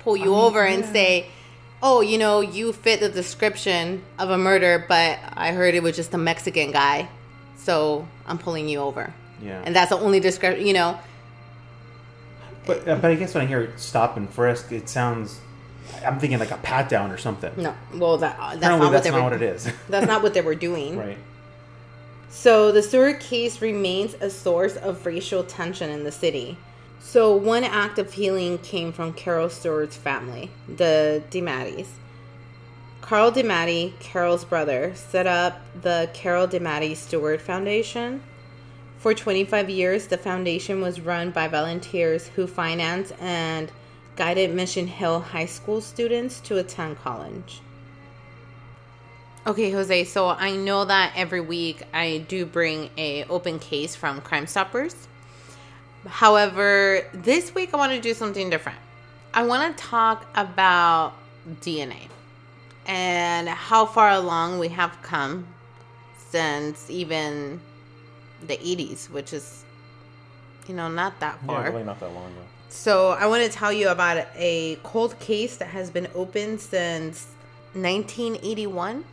pull 0.00 0.16
you 0.16 0.30
mean, 0.30 0.34
over 0.34 0.64
and 0.64 0.84
yeah. 0.84 0.92
say, 0.92 1.26
"Oh, 1.82 2.00
you 2.00 2.18
know, 2.18 2.40
you 2.40 2.72
fit 2.72 3.00
the 3.00 3.08
description 3.08 4.02
of 4.18 4.30
a 4.30 4.38
murder, 4.38 4.84
but 4.88 5.18
I 5.34 5.52
heard 5.52 5.74
it 5.74 5.82
was 5.82 5.96
just 5.96 6.14
a 6.14 6.18
Mexican 6.18 6.70
guy, 6.70 7.08
so 7.56 8.06
I'm 8.26 8.38
pulling 8.38 8.68
you 8.68 8.78
over." 8.80 9.12
Yeah. 9.42 9.62
And 9.64 9.74
that's 9.74 9.90
the 9.90 9.98
only 9.98 10.20
description, 10.20 10.66
you 10.66 10.72
know. 10.72 10.98
But 12.66 12.88
uh, 12.88 12.96
but 12.96 13.10
I 13.10 13.14
guess 13.14 13.34
when 13.34 13.44
I 13.44 13.46
hear 13.46 13.72
stop 13.76 14.16
and 14.16 14.28
frisk, 14.30 14.72
it 14.72 14.88
sounds. 14.88 15.40
I'm 16.04 16.18
thinking 16.18 16.38
like 16.38 16.50
a 16.50 16.56
pat 16.58 16.88
down 16.88 17.10
or 17.10 17.18
something. 17.18 17.52
No, 17.56 17.74
well, 17.94 18.16
that 18.18 18.36
uh, 18.38 18.56
that's 18.56 18.56
Apparently, 18.58 18.78
not 18.80 18.84
what 18.86 18.92
that's 18.92 19.04
they 19.04 19.10
not 19.10 19.16
were. 19.18 19.22
what 19.24 19.32
it 19.34 19.42
is. 19.42 19.72
That's 19.88 20.06
not 20.06 20.22
what 20.22 20.34
they 20.34 20.40
were 20.42 20.54
doing. 20.54 20.96
right. 20.98 21.18
So 22.30 22.72
the 22.72 22.82
Stewart 22.82 23.20
case 23.20 23.62
remains 23.62 24.14
a 24.14 24.28
source 24.28 24.76
of 24.76 25.06
racial 25.06 25.44
tension 25.44 25.88
in 25.90 26.02
the 26.04 26.10
city. 26.12 26.56
So 27.00 27.34
one 27.36 27.62
act 27.64 27.98
of 27.98 28.12
healing 28.12 28.58
came 28.58 28.92
from 28.92 29.12
Carol 29.12 29.48
Stewart's 29.50 29.96
family, 29.96 30.50
the 30.66 31.22
DiMaitis. 31.30 31.86
Carl 33.02 33.30
DiMaiti, 33.30 33.98
Carol's 34.00 34.44
brother, 34.44 34.92
set 34.94 35.26
up 35.26 35.60
the 35.80 36.10
Carol 36.14 36.48
DiMaiti 36.48 36.96
Stewart 36.96 37.40
Foundation. 37.40 38.22
For 38.98 39.12
25 39.14 39.68
years, 39.70 40.06
the 40.08 40.16
foundation 40.16 40.80
was 40.80 41.00
run 41.00 41.30
by 41.30 41.46
volunteers 41.46 42.28
who 42.28 42.46
financed 42.46 43.12
and 43.20 43.70
guided 44.16 44.54
Mission 44.54 44.86
Hill 44.86 45.20
High 45.20 45.46
School 45.46 45.80
students 45.80 46.40
to 46.40 46.58
attend 46.58 46.98
college. 46.98 47.60
Okay, 49.46 49.70
Jose. 49.70 50.04
So 50.04 50.28
I 50.28 50.56
know 50.56 50.84
that 50.84 51.12
every 51.16 51.40
week 51.40 51.82
I 51.92 52.24
do 52.28 52.46
bring 52.46 52.90
a 52.96 53.24
open 53.24 53.58
case 53.58 53.94
from 53.94 54.20
Crime 54.20 54.46
Stoppers. 54.46 55.08
However, 56.06 57.02
this 57.12 57.54
week 57.54 57.74
I 57.74 57.76
want 57.76 57.92
to 57.92 58.00
do 58.00 58.14
something 58.14 58.48
different. 58.48 58.78
I 59.34 59.42
want 59.42 59.76
to 59.76 59.82
talk 59.82 60.26
about 60.34 61.14
DNA 61.60 62.08
and 62.86 63.48
how 63.48 63.86
far 63.86 64.10
along 64.10 64.58
we 64.58 64.68
have 64.68 64.96
come 65.02 65.46
since 66.28 66.88
even 66.90 67.60
the 68.46 68.56
80s, 68.56 69.10
which 69.10 69.32
is, 69.32 69.64
you 70.66 70.74
know, 70.74 70.88
not 70.88 71.20
that 71.20 71.38
far. 71.44 71.64
Probably 71.64 71.84
not 71.84 72.00
that 72.00 72.12
long 72.12 72.26
ago. 72.26 72.42
So 72.74 73.10
I 73.10 73.26
want 73.26 73.42
to 73.44 73.48
tell 73.48 73.72
you 73.72 73.88
about 73.88 74.26
a 74.34 74.76
cold 74.82 75.18
case 75.20 75.56
that 75.58 75.68
has 75.68 75.90
been 75.90 76.08
open 76.14 76.58
since 76.58 77.24
1981, 77.72 79.04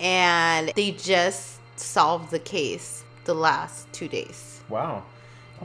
and 0.00 0.72
they 0.74 0.92
just 0.92 1.58
solved 1.76 2.30
the 2.30 2.38
case 2.38 3.02
the 3.24 3.34
last 3.34 3.92
two 3.92 4.06
days 4.08 4.60
Wow. 4.68 5.02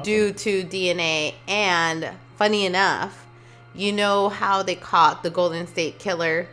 due 0.02 0.34
to 0.34 0.64
DNA. 0.64 1.36
And 1.48 2.10
funny 2.36 2.66
enough, 2.66 3.26
you 3.76 3.92
know 3.92 4.28
how 4.30 4.64
they 4.64 4.76
caught 4.76 5.22
the 5.22 5.30
Golden 5.30 5.68
State 5.68 6.00
Killer 6.00 6.48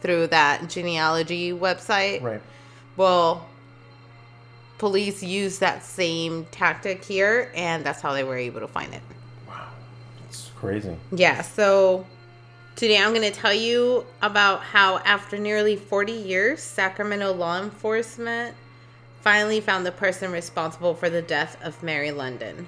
through 0.00 0.28
that 0.28 0.70
genealogy 0.70 1.52
website? 1.52 2.22
Right. 2.22 2.40
Well, 2.96 3.46
police 4.78 5.24
used 5.24 5.58
that 5.60 5.84
same 5.84 6.46
tactic 6.52 7.04
here, 7.04 7.50
and 7.54 7.84
that's 7.84 8.00
how 8.00 8.12
they 8.12 8.22
were 8.24 8.38
able 8.38 8.60
to 8.60 8.68
find 8.68 8.94
it. 8.94 9.02
Crazy. 10.64 10.96
Yeah, 11.12 11.42
so 11.42 12.06
today 12.74 12.96
I'm 12.96 13.10
going 13.10 13.30
to 13.30 13.38
tell 13.38 13.52
you 13.52 14.06
about 14.22 14.62
how, 14.62 14.96
after 14.98 15.36
nearly 15.36 15.76
40 15.76 16.12
years, 16.12 16.62
Sacramento 16.62 17.34
law 17.34 17.60
enforcement 17.60 18.56
finally 19.20 19.60
found 19.60 19.84
the 19.84 19.92
person 19.92 20.32
responsible 20.32 20.94
for 20.94 21.10
the 21.10 21.20
death 21.20 21.58
of 21.62 21.82
Mary 21.82 22.12
London. 22.12 22.66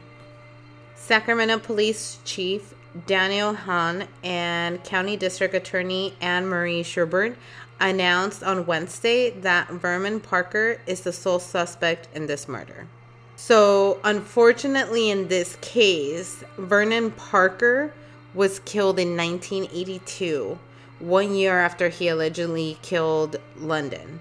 Sacramento 0.94 1.58
Police 1.58 2.18
Chief 2.26 2.74
Daniel 3.06 3.54
Hahn 3.54 4.08
and 4.22 4.84
County 4.84 5.16
District 5.16 5.54
Attorney 5.54 6.12
Anne 6.20 6.46
Marie 6.46 6.82
Schubert 6.82 7.34
announced 7.80 8.42
on 8.42 8.66
Wednesday 8.66 9.30
that 9.30 9.70
Vernon 9.70 10.20
Parker 10.20 10.82
is 10.86 11.00
the 11.00 11.12
sole 11.14 11.38
suspect 11.38 12.08
in 12.14 12.26
this 12.26 12.46
murder. 12.46 12.88
So, 13.36 14.00
unfortunately, 14.02 15.10
in 15.10 15.28
this 15.28 15.56
case, 15.60 16.42
Vernon 16.56 17.10
Parker 17.10 17.92
was 18.32 18.60
killed 18.60 18.98
in 18.98 19.16
1982, 19.16 20.58
one 20.98 21.34
year 21.34 21.58
after 21.58 21.90
he 21.90 22.08
allegedly 22.08 22.78
killed 22.82 23.36
London. 23.56 24.20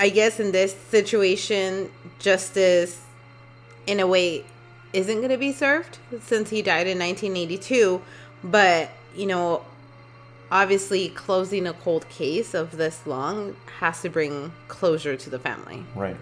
I 0.00 0.08
guess 0.10 0.38
in 0.38 0.52
this 0.52 0.74
situation, 0.74 1.90
justice, 2.20 3.02
in 3.86 3.98
a 3.98 4.06
way, 4.06 4.44
isn't 4.92 5.16
going 5.16 5.30
to 5.30 5.36
be 5.36 5.52
served 5.52 5.98
since 6.22 6.50
he 6.50 6.62
died 6.62 6.86
in 6.86 6.98
1982. 6.98 8.00
But, 8.44 8.90
you 9.16 9.26
know, 9.26 9.64
obviously, 10.50 11.08
closing 11.08 11.66
a 11.66 11.72
cold 11.72 12.08
case 12.08 12.54
of 12.54 12.76
this 12.76 13.04
long 13.04 13.56
has 13.80 14.00
to 14.02 14.08
bring 14.08 14.52
closure 14.68 15.16
to 15.16 15.28
the 15.28 15.38
family. 15.38 15.84
Right. 15.96 16.16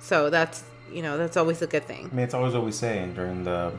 So 0.00 0.30
that's, 0.30 0.62
you 0.92 1.02
know, 1.02 1.18
that's 1.18 1.36
always 1.36 1.62
a 1.62 1.66
good 1.66 1.84
thing. 1.84 2.08
I 2.12 2.14
mean, 2.14 2.24
it's 2.24 2.34
always 2.34 2.54
what 2.54 2.64
we 2.64 2.72
say 2.72 3.08
during 3.14 3.44
the 3.44 3.72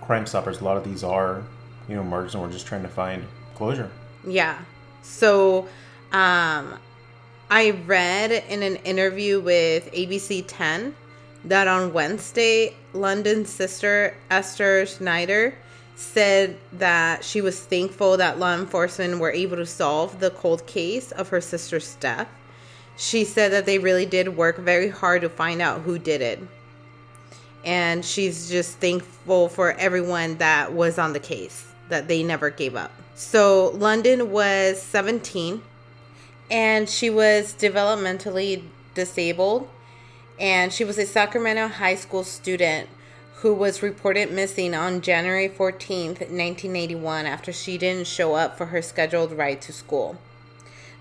Crime 0.00 0.26
Stoppers. 0.26 0.60
A 0.60 0.64
lot 0.64 0.76
of 0.76 0.84
these 0.84 1.04
are, 1.04 1.42
you 1.88 1.94
know, 1.94 2.04
murders, 2.04 2.34
and 2.34 2.42
we're 2.42 2.50
just 2.50 2.66
trying 2.66 2.82
to 2.82 2.88
find 2.88 3.24
closure. 3.54 3.90
Yeah. 4.26 4.58
So, 5.02 5.68
um, 6.12 6.78
I 7.50 7.70
read 7.86 8.32
in 8.32 8.62
an 8.62 8.76
interview 8.76 9.40
with 9.40 9.92
ABC 9.92 10.44
10 10.46 10.94
that 11.44 11.68
on 11.68 11.92
Wednesday, 11.92 12.74
London's 12.92 13.50
sister 13.50 14.16
Esther 14.30 14.86
Schneider 14.86 15.54
said 15.94 16.56
that 16.72 17.24
she 17.24 17.40
was 17.40 17.60
thankful 17.60 18.16
that 18.16 18.38
law 18.38 18.54
enforcement 18.54 19.18
were 19.18 19.30
able 19.30 19.56
to 19.56 19.66
solve 19.66 20.18
the 20.20 20.30
cold 20.30 20.66
case 20.66 21.12
of 21.12 21.28
her 21.28 21.40
sister's 21.40 21.94
death. 21.96 22.28
She 22.96 23.24
said 23.24 23.52
that 23.52 23.66
they 23.66 23.78
really 23.78 24.06
did 24.06 24.36
work 24.36 24.58
very 24.58 24.88
hard 24.88 25.22
to 25.22 25.28
find 25.28 25.60
out 25.62 25.80
who 25.80 25.98
did 25.98 26.20
it. 26.20 26.38
And 27.64 28.04
she's 28.04 28.50
just 28.50 28.78
thankful 28.78 29.48
for 29.48 29.72
everyone 29.72 30.38
that 30.38 30.72
was 30.72 30.98
on 30.98 31.12
the 31.12 31.20
case, 31.20 31.66
that 31.88 32.08
they 32.08 32.22
never 32.22 32.50
gave 32.50 32.74
up. 32.74 32.92
So, 33.14 33.70
London 33.74 34.30
was 34.30 34.80
17 34.82 35.62
and 36.50 36.88
she 36.88 37.08
was 37.08 37.54
developmentally 37.54 38.64
disabled 38.94 39.68
and 40.38 40.72
she 40.72 40.84
was 40.84 40.98
a 40.98 41.06
Sacramento 41.06 41.68
high 41.68 41.94
school 41.94 42.24
student 42.24 42.88
who 43.36 43.52
was 43.52 43.82
reported 43.82 44.30
missing 44.30 44.74
on 44.74 45.00
January 45.00 45.48
14th, 45.48 46.20
1981 46.20 47.26
after 47.26 47.52
she 47.52 47.76
didn't 47.76 48.06
show 48.06 48.34
up 48.34 48.56
for 48.56 48.66
her 48.66 48.80
scheduled 48.80 49.32
ride 49.32 49.60
to 49.60 49.72
school. 49.72 50.16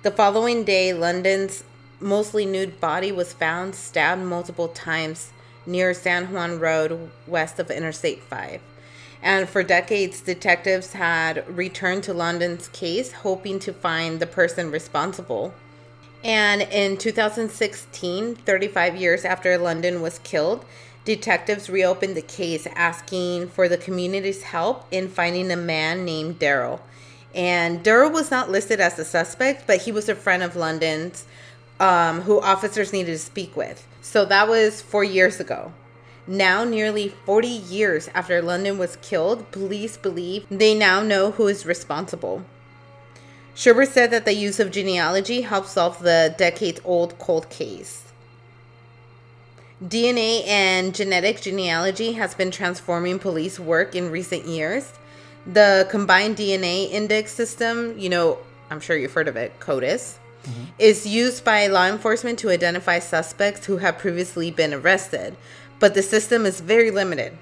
The 0.01 0.11
following 0.11 0.63
day, 0.63 0.91
London's 0.93 1.63
mostly 2.01 2.45
nude 2.45 2.79
body 2.79 3.11
was 3.11 3.33
found 3.33 3.75
stabbed 3.75 4.23
multiple 4.23 4.67
times 4.67 5.31
near 5.65 5.93
San 5.93 6.33
Juan 6.33 6.59
Road 6.59 7.11
west 7.27 7.59
of 7.59 7.69
Interstate 7.69 8.23
5. 8.23 8.61
And 9.21 9.47
for 9.47 9.61
decades, 9.61 10.21
detectives 10.21 10.93
had 10.93 11.47
returned 11.47 12.03
to 12.03 12.13
London's 12.13 12.67
case 12.69 13.11
hoping 13.11 13.59
to 13.59 13.71
find 13.71 14.19
the 14.19 14.25
person 14.25 14.71
responsible. 14.71 15.53
And 16.23 16.61
in 16.61 16.97
2016, 16.97 18.35
35 18.35 18.95
years 18.95 19.25
after 19.25 19.57
London 19.57 20.01
was 20.01 20.19
killed, 20.19 20.65
detectives 21.05 21.69
reopened 21.69 22.15
the 22.15 22.21
case 22.21 22.67
asking 22.75 23.49
for 23.49 23.67
the 23.67 23.77
community's 23.77 24.43
help 24.43 24.85
in 24.91 25.07
finding 25.07 25.51
a 25.51 25.55
man 25.55 26.05
named 26.05 26.39
Daryl. 26.39 26.79
And 27.33 27.83
Daryl 27.83 28.11
was 28.11 28.29
not 28.29 28.51
listed 28.51 28.79
as 28.79 28.99
a 28.99 29.05
suspect, 29.05 29.65
but 29.65 29.83
he 29.83 29.91
was 29.91 30.09
a 30.09 30.15
friend 30.15 30.43
of 30.43 30.55
London's 30.55 31.25
um, 31.81 32.21
who 32.21 32.39
officers 32.39 32.93
needed 32.93 33.11
to 33.11 33.17
speak 33.17 33.57
with. 33.57 33.85
So 34.01 34.23
that 34.25 34.47
was 34.47 34.81
four 34.81 35.03
years 35.03 35.39
ago. 35.39 35.73
Now, 36.27 36.63
nearly 36.63 37.09
40 37.09 37.47
years 37.47 38.07
after 38.13 38.41
London 38.41 38.77
was 38.77 38.95
killed, 38.97 39.51
police 39.51 39.97
believe 39.97 40.45
they 40.49 40.75
now 40.75 41.01
know 41.01 41.31
who 41.31 41.47
is 41.47 41.65
responsible. 41.65 42.43
Schubert 43.55 43.89
said 43.89 44.11
that 44.11 44.25
the 44.25 44.33
use 44.33 44.59
of 44.59 44.71
genealogy 44.71 45.41
helped 45.41 45.67
solve 45.67 45.99
the 45.99 46.33
decades 46.37 46.79
old 46.85 47.17
cold 47.17 47.49
case. 47.49 48.03
DNA 49.83 50.47
and 50.47 50.93
genetic 50.93 51.41
genealogy 51.41 52.13
has 52.13 52.35
been 52.35 52.51
transforming 52.51 53.17
police 53.17 53.59
work 53.59 53.95
in 53.95 54.11
recent 54.11 54.45
years. 54.45 54.93
The 55.47 55.87
combined 55.89 56.37
DNA 56.37 56.91
index 56.91 57.33
system, 57.33 57.97
you 57.97 58.09
know, 58.09 58.37
I'm 58.69 58.79
sure 58.79 58.95
you've 58.95 59.13
heard 59.13 59.27
of 59.27 59.35
it, 59.35 59.59
CODIS, 59.59 60.19
Mm-hmm. 60.43 60.63
is 60.79 61.05
used 61.05 61.45
by 61.45 61.67
law 61.67 61.85
enforcement 61.87 62.39
to 62.39 62.49
identify 62.49 62.97
suspects 62.97 63.67
who 63.67 63.77
have 63.77 63.99
previously 63.99 64.49
been 64.49 64.73
arrested, 64.73 65.37
but 65.79 65.93
the 65.93 66.01
system 66.01 66.47
is 66.47 66.61
very 66.61 66.89
limited. 66.89 67.37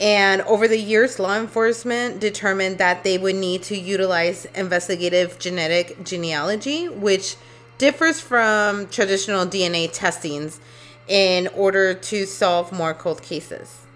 And 0.00 0.40
over 0.42 0.68
the 0.68 0.78
years, 0.78 1.18
law 1.18 1.36
enforcement 1.36 2.20
determined 2.20 2.78
that 2.78 3.02
they 3.02 3.18
would 3.18 3.34
need 3.34 3.64
to 3.64 3.76
utilize 3.76 4.46
investigative 4.54 5.38
genetic 5.40 6.04
genealogy, 6.04 6.88
which 6.88 7.36
differs 7.78 8.20
from 8.20 8.86
traditional 8.88 9.44
DNA 9.44 9.90
testings 9.92 10.60
in 11.08 11.48
order 11.48 11.92
to 11.94 12.26
solve 12.26 12.70
more 12.72 12.94
cold 12.94 13.22
cases. 13.22 13.86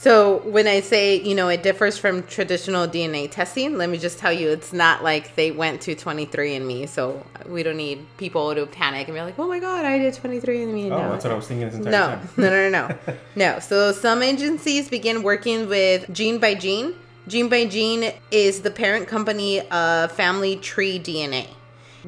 So 0.00 0.38
when 0.44 0.68
I 0.68 0.78
say, 0.80 1.20
you 1.20 1.34
know, 1.34 1.48
it 1.48 1.64
differs 1.64 1.98
from 1.98 2.22
traditional 2.22 2.86
DNA 2.86 3.28
testing, 3.28 3.76
let 3.76 3.90
me 3.90 3.98
just 3.98 4.20
tell 4.20 4.32
you, 4.32 4.48
it's 4.50 4.72
not 4.72 5.02
like 5.02 5.34
they 5.34 5.50
went 5.50 5.80
to 5.82 5.96
23andMe. 5.96 6.88
So 6.88 7.26
we 7.48 7.64
don't 7.64 7.76
need 7.76 8.06
people 8.16 8.54
to 8.54 8.64
panic 8.66 9.08
and 9.08 9.16
be 9.16 9.20
like, 9.20 9.36
oh 9.40 9.48
my 9.48 9.58
God, 9.58 9.84
I 9.84 9.98
did 9.98 10.14
23andMe. 10.14 10.84
Oh, 10.92 10.98
No. 11.00 11.10
that's 11.10 11.24
what 11.24 11.32
I 11.32 11.36
was 11.36 11.48
thinking 11.48 11.66
this 11.66 11.74
entire 11.74 11.90
No, 11.90 12.06
time. 12.14 12.28
no, 12.36 12.48
no, 12.48 12.70
no, 12.70 12.88
no. 12.88 13.14
no. 13.34 13.58
So 13.58 13.90
some 13.90 14.22
agencies 14.22 14.88
begin 14.88 15.24
working 15.24 15.68
with 15.68 16.08
Gene 16.12 16.38
by 16.38 16.54
Gene. 16.54 16.94
Gene 17.26 17.48
by 17.48 17.66
Gene 17.66 18.12
is 18.30 18.60
the 18.62 18.70
parent 18.70 19.08
company 19.08 19.68
of 19.68 20.12
Family 20.12 20.54
Tree 20.56 21.00
DNA. 21.00 21.48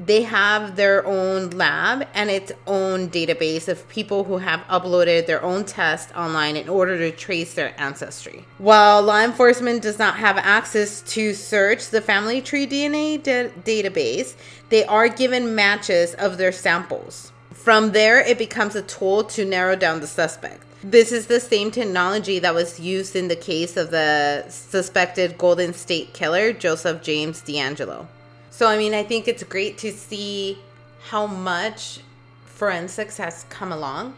They 0.02 0.22
have 0.22 0.76
their 0.76 1.06
own 1.06 1.50
lab 1.50 2.08
and 2.14 2.30
its 2.30 2.52
own 2.66 3.10
database 3.10 3.68
of 3.68 3.86
people 3.90 4.24
who 4.24 4.38
have 4.38 4.60
uploaded 4.60 5.26
their 5.26 5.42
own 5.42 5.66
test 5.66 6.10
online 6.16 6.56
in 6.56 6.70
order 6.70 6.96
to 6.96 7.10
trace 7.10 7.52
their 7.52 7.78
ancestry. 7.78 8.46
While 8.56 9.02
law 9.02 9.22
enforcement 9.22 9.82
does 9.82 9.98
not 9.98 10.16
have 10.16 10.38
access 10.38 11.02
to 11.12 11.34
search 11.34 11.90
the 11.90 12.00
Family 12.00 12.40
Tree 12.40 12.66
DNA 12.66 13.22
da- 13.22 13.50
database, 13.62 14.36
they 14.70 14.86
are 14.86 15.08
given 15.08 15.54
matches 15.54 16.14
of 16.14 16.38
their 16.38 16.52
samples. 16.52 17.30
From 17.52 17.92
there, 17.92 18.20
it 18.20 18.38
becomes 18.38 18.74
a 18.74 18.82
tool 18.82 19.24
to 19.24 19.44
narrow 19.44 19.76
down 19.76 20.00
the 20.00 20.06
suspect. 20.06 20.62
This 20.82 21.12
is 21.12 21.26
the 21.26 21.40
same 21.40 21.70
technology 21.70 22.38
that 22.38 22.54
was 22.54 22.80
used 22.80 23.14
in 23.14 23.28
the 23.28 23.36
case 23.36 23.76
of 23.76 23.90
the 23.90 24.46
suspected 24.48 25.36
Golden 25.36 25.74
State 25.74 26.14
Killer, 26.14 26.54
Joseph 26.54 27.02
James 27.02 27.42
DeAngelo. 27.42 28.06
So, 28.50 28.66
I 28.68 28.76
mean, 28.76 28.94
I 28.94 29.02
think 29.02 29.28
it's 29.28 29.42
great 29.44 29.78
to 29.78 29.92
see 29.92 30.58
how 31.08 31.26
much 31.26 32.00
forensics 32.44 33.16
has 33.16 33.44
come 33.48 33.72
along. 33.72 34.14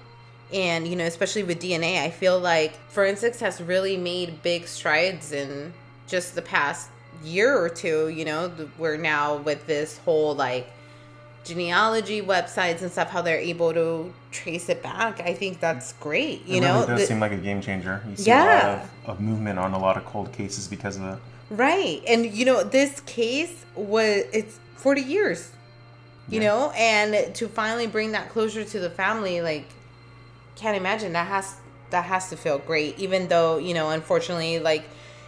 And, 0.52 0.86
you 0.86 0.96
know, 0.96 1.04
especially 1.04 1.44
with 1.44 1.60
DNA, 1.60 2.02
I 2.02 2.10
feel 2.10 2.38
like 2.38 2.74
forensics 2.90 3.40
has 3.40 3.60
really 3.62 3.96
made 3.96 4.42
big 4.42 4.66
strides 4.66 5.32
in 5.32 5.72
just 6.06 6.34
the 6.34 6.42
past 6.42 6.90
year 7.24 7.56
or 7.56 7.68
two. 7.68 8.08
You 8.08 8.24
know, 8.24 8.52
we're 8.78 8.96
now 8.98 9.36
with 9.36 9.66
this 9.66 9.98
whole 9.98 10.34
like 10.34 10.70
genealogy 11.44 12.20
websites 12.22 12.82
and 12.82 12.90
stuff, 12.90 13.10
how 13.10 13.22
they're 13.22 13.38
able 13.38 13.72
to 13.72 14.12
trace 14.30 14.68
it 14.68 14.82
back. 14.82 15.20
I 15.20 15.34
think 15.34 15.58
that's 15.60 15.92
great. 15.94 16.44
You 16.46 16.58
it 16.58 16.60
know, 16.60 16.74
really 16.74 16.86
does 16.86 17.00
The- 17.00 17.06
seem 17.06 17.20
like 17.20 17.32
a 17.32 17.36
game 17.36 17.60
changer. 17.60 18.02
You 18.08 18.16
see 18.16 18.28
Yeah. 18.28 18.44
a 18.44 18.54
lot 18.76 18.82
of, 19.06 19.10
of 19.10 19.20
movement 19.20 19.58
on 19.58 19.72
a 19.72 19.78
lot 19.78 19.96
of 19.96 20.04
cold 20.04 20.32
cases 20.32 20.68
because 20.68 20.96
of 20.96 21.02
that. 21.02 21.18
Right. 21.52 22.02
And 22.08 22.26
you 22.26 22.44
know, 22.44 22.62
this 22.64 23.00
case 23.00 23.64
was 23.74 24.24
it's 24.32 24.58
40 24.76 25.02
years. 25.02 25.50
You 26.28 26.40
Yeah. 26.40 26.48
know, 26.48 26.70
and 26.70 27.34
to 27.34 27.48
finally 27.48 27.86
bring 27.86 28.12
that 28.12 28.30
closure 28.30 28.64
to 28.64 28.78
the 28.80 28.90
family 28.90 29.40
like 29.42 29.66
can't 30.56 30.76
imagine 30.76 31.12
that 31.14 31.26
has 31.26 31.56
that 31.90 32.04
has 32.04 32.30
to 32.30 32.36
feel 32.36 32.58
great 32.58 32.98
even 32.98 33.28
though, 33.28 33.58
you 33.58 33.74
know, 33.74 33.90
unfortunately 33.90 34.58
like 34.58 34.84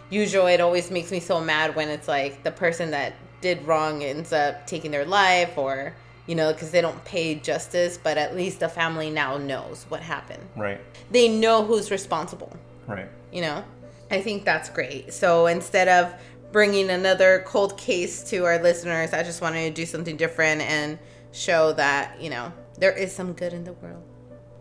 usual 0.09 0.47
it 0.47 0.61
always 0.61 0.89
makes 0.91 1.11
me 1.11 1.19
so 1.19 1.39
mad 1.41 1.75
when 1.75 1.89
it's 1.89 2.07
like 2.07 2.43
the 2.43 2.51
person 2.51 2.91
that 2.91 3.13
did 3.41 3.65
wrong 3.67 4.03
ends 4.03 4.33
up 4.33 4.65
taking 4.65 4.89
their 4.91 5.05
life 5.05 5.57
or 5.57 5.93
you 6.27 6.33
know, 6.33 6.51
because 6.51 6.71
they 6.71 6.81
don't 6.81 7.05
pay 7.05 7.35
justice, 7.35 7.99
but 8.01 8.17
at 8.17 8.35
least 8.35 8.59
the 8.59 8.67
family 8.67 9.11
now 9.11 9.37
knows 9.37 9.85
what 9.89 10.01
happened. 10.01 10.41
Right. 10.55 10.79
They 11.11 11.27
know 11.29 11.63
who's 11.63 11.91
responsible 11.91 12.51
Right. 12.87 13.07
you 13.31 13.41
know 13.41 13.63
i 14.11 14.21
think 14.21 14.45
that's 14.45 14.69
great. 14.69 15.13
So 15.13 15.47
instead 15.47 15.87
of 15.87 16.13
bringing 16.51 16.89
another 16.89 17.43
cold 17.45 17.77
case 17.77 18.23
to 18.29 18.45
our 18.45 18.61
listeners 18.61 19.13
i 19.13 19.23
just 19.23 19.41
wanted 19.41 19.67
to 19.67 19.81
do 19.81 19.85
something 19.85 20.15
different 20.15 20.61
and 20.61 20.97
show 21.31 21.73
that 21.73 22.21
you 22.21 22.29
know 22.29 22.53
there 22.77 22.91
is 22.91 23.13
some 23.13 23.33
good 23.33 23.53
in 23.53 23.63
the 23.63 23.73
world. 23.73 24.03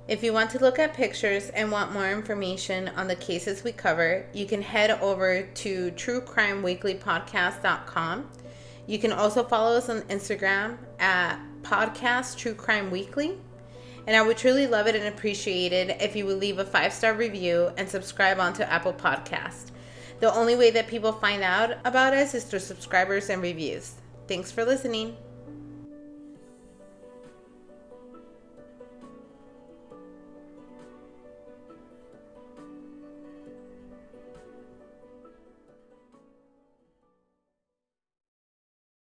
If 0.07 0.23
you 0.23 0.35
want 0.35 0.51
to 0.51 0.59
look 0.59 0.79
at 0.79 0.93
pictures 0.93 1.49
and 1.51 1.73
want 1.73 1.93
more 1.93 2.11
information 2.11 2.89
on 2.91 3.09
the 3.09 3.17
cases 3.17 3.65
we 3.65 3.73
cover 3.73 4.27
you 4.35 4.45
can 4.47 4.61
head 4.61 4.91
over 5.01 5.43
to 5.43 5.91
truecrimeweeklypodcast.com 5.93 8.29
you 8.87 8.99
can 8.99 9.13
also 9.13 9.43
follow 9.43 9.79
us 9.79 9.89
on 9.89 10.03
instagram 10.03 10.77
at 10.99 11.41
podcast 11.63 12.37
true 12.37 12.55
crime 12.55 12.91
weekly 12.91 13.39
And 14.07 14.17
I 14.17 14.23
would 14.23 14.37
truly 14.37 14.67
love 14.67 14.87
it 14.87 14.95
and 14.95 15.07
appreciate 15.07 15.73
it 15.73 16.01
if 16.01 16.15
you 16.15 16.27
would 16.27 16.39
leave 16.39 16.59
a 16.59 16.65
five 16.65 16.93
star 16.93 17.15
review 17.15 17.73
and 17.77 17.89
subscribe 17.89 18.39
onto 18.39 18.63
Apple 18.63 18.93
Podcast. 18.93 19.71
The 20.21 20.33
only 20.33 20.57
way 20.57 20.71
that 20.71 20.89
people 20.89 21.13
find 21.13 21.43
out 21.43 21.79
about 21.85 22.13
us 22.13 22.35
is 22.35 22.45
through 22.45 22.61
subscribers 22.61 23.31
and 23.31 23.43
reviews. 23.43 23.95
Thanks 24.29 24.53
for 24.53 24.65
listening. 24.65 25.17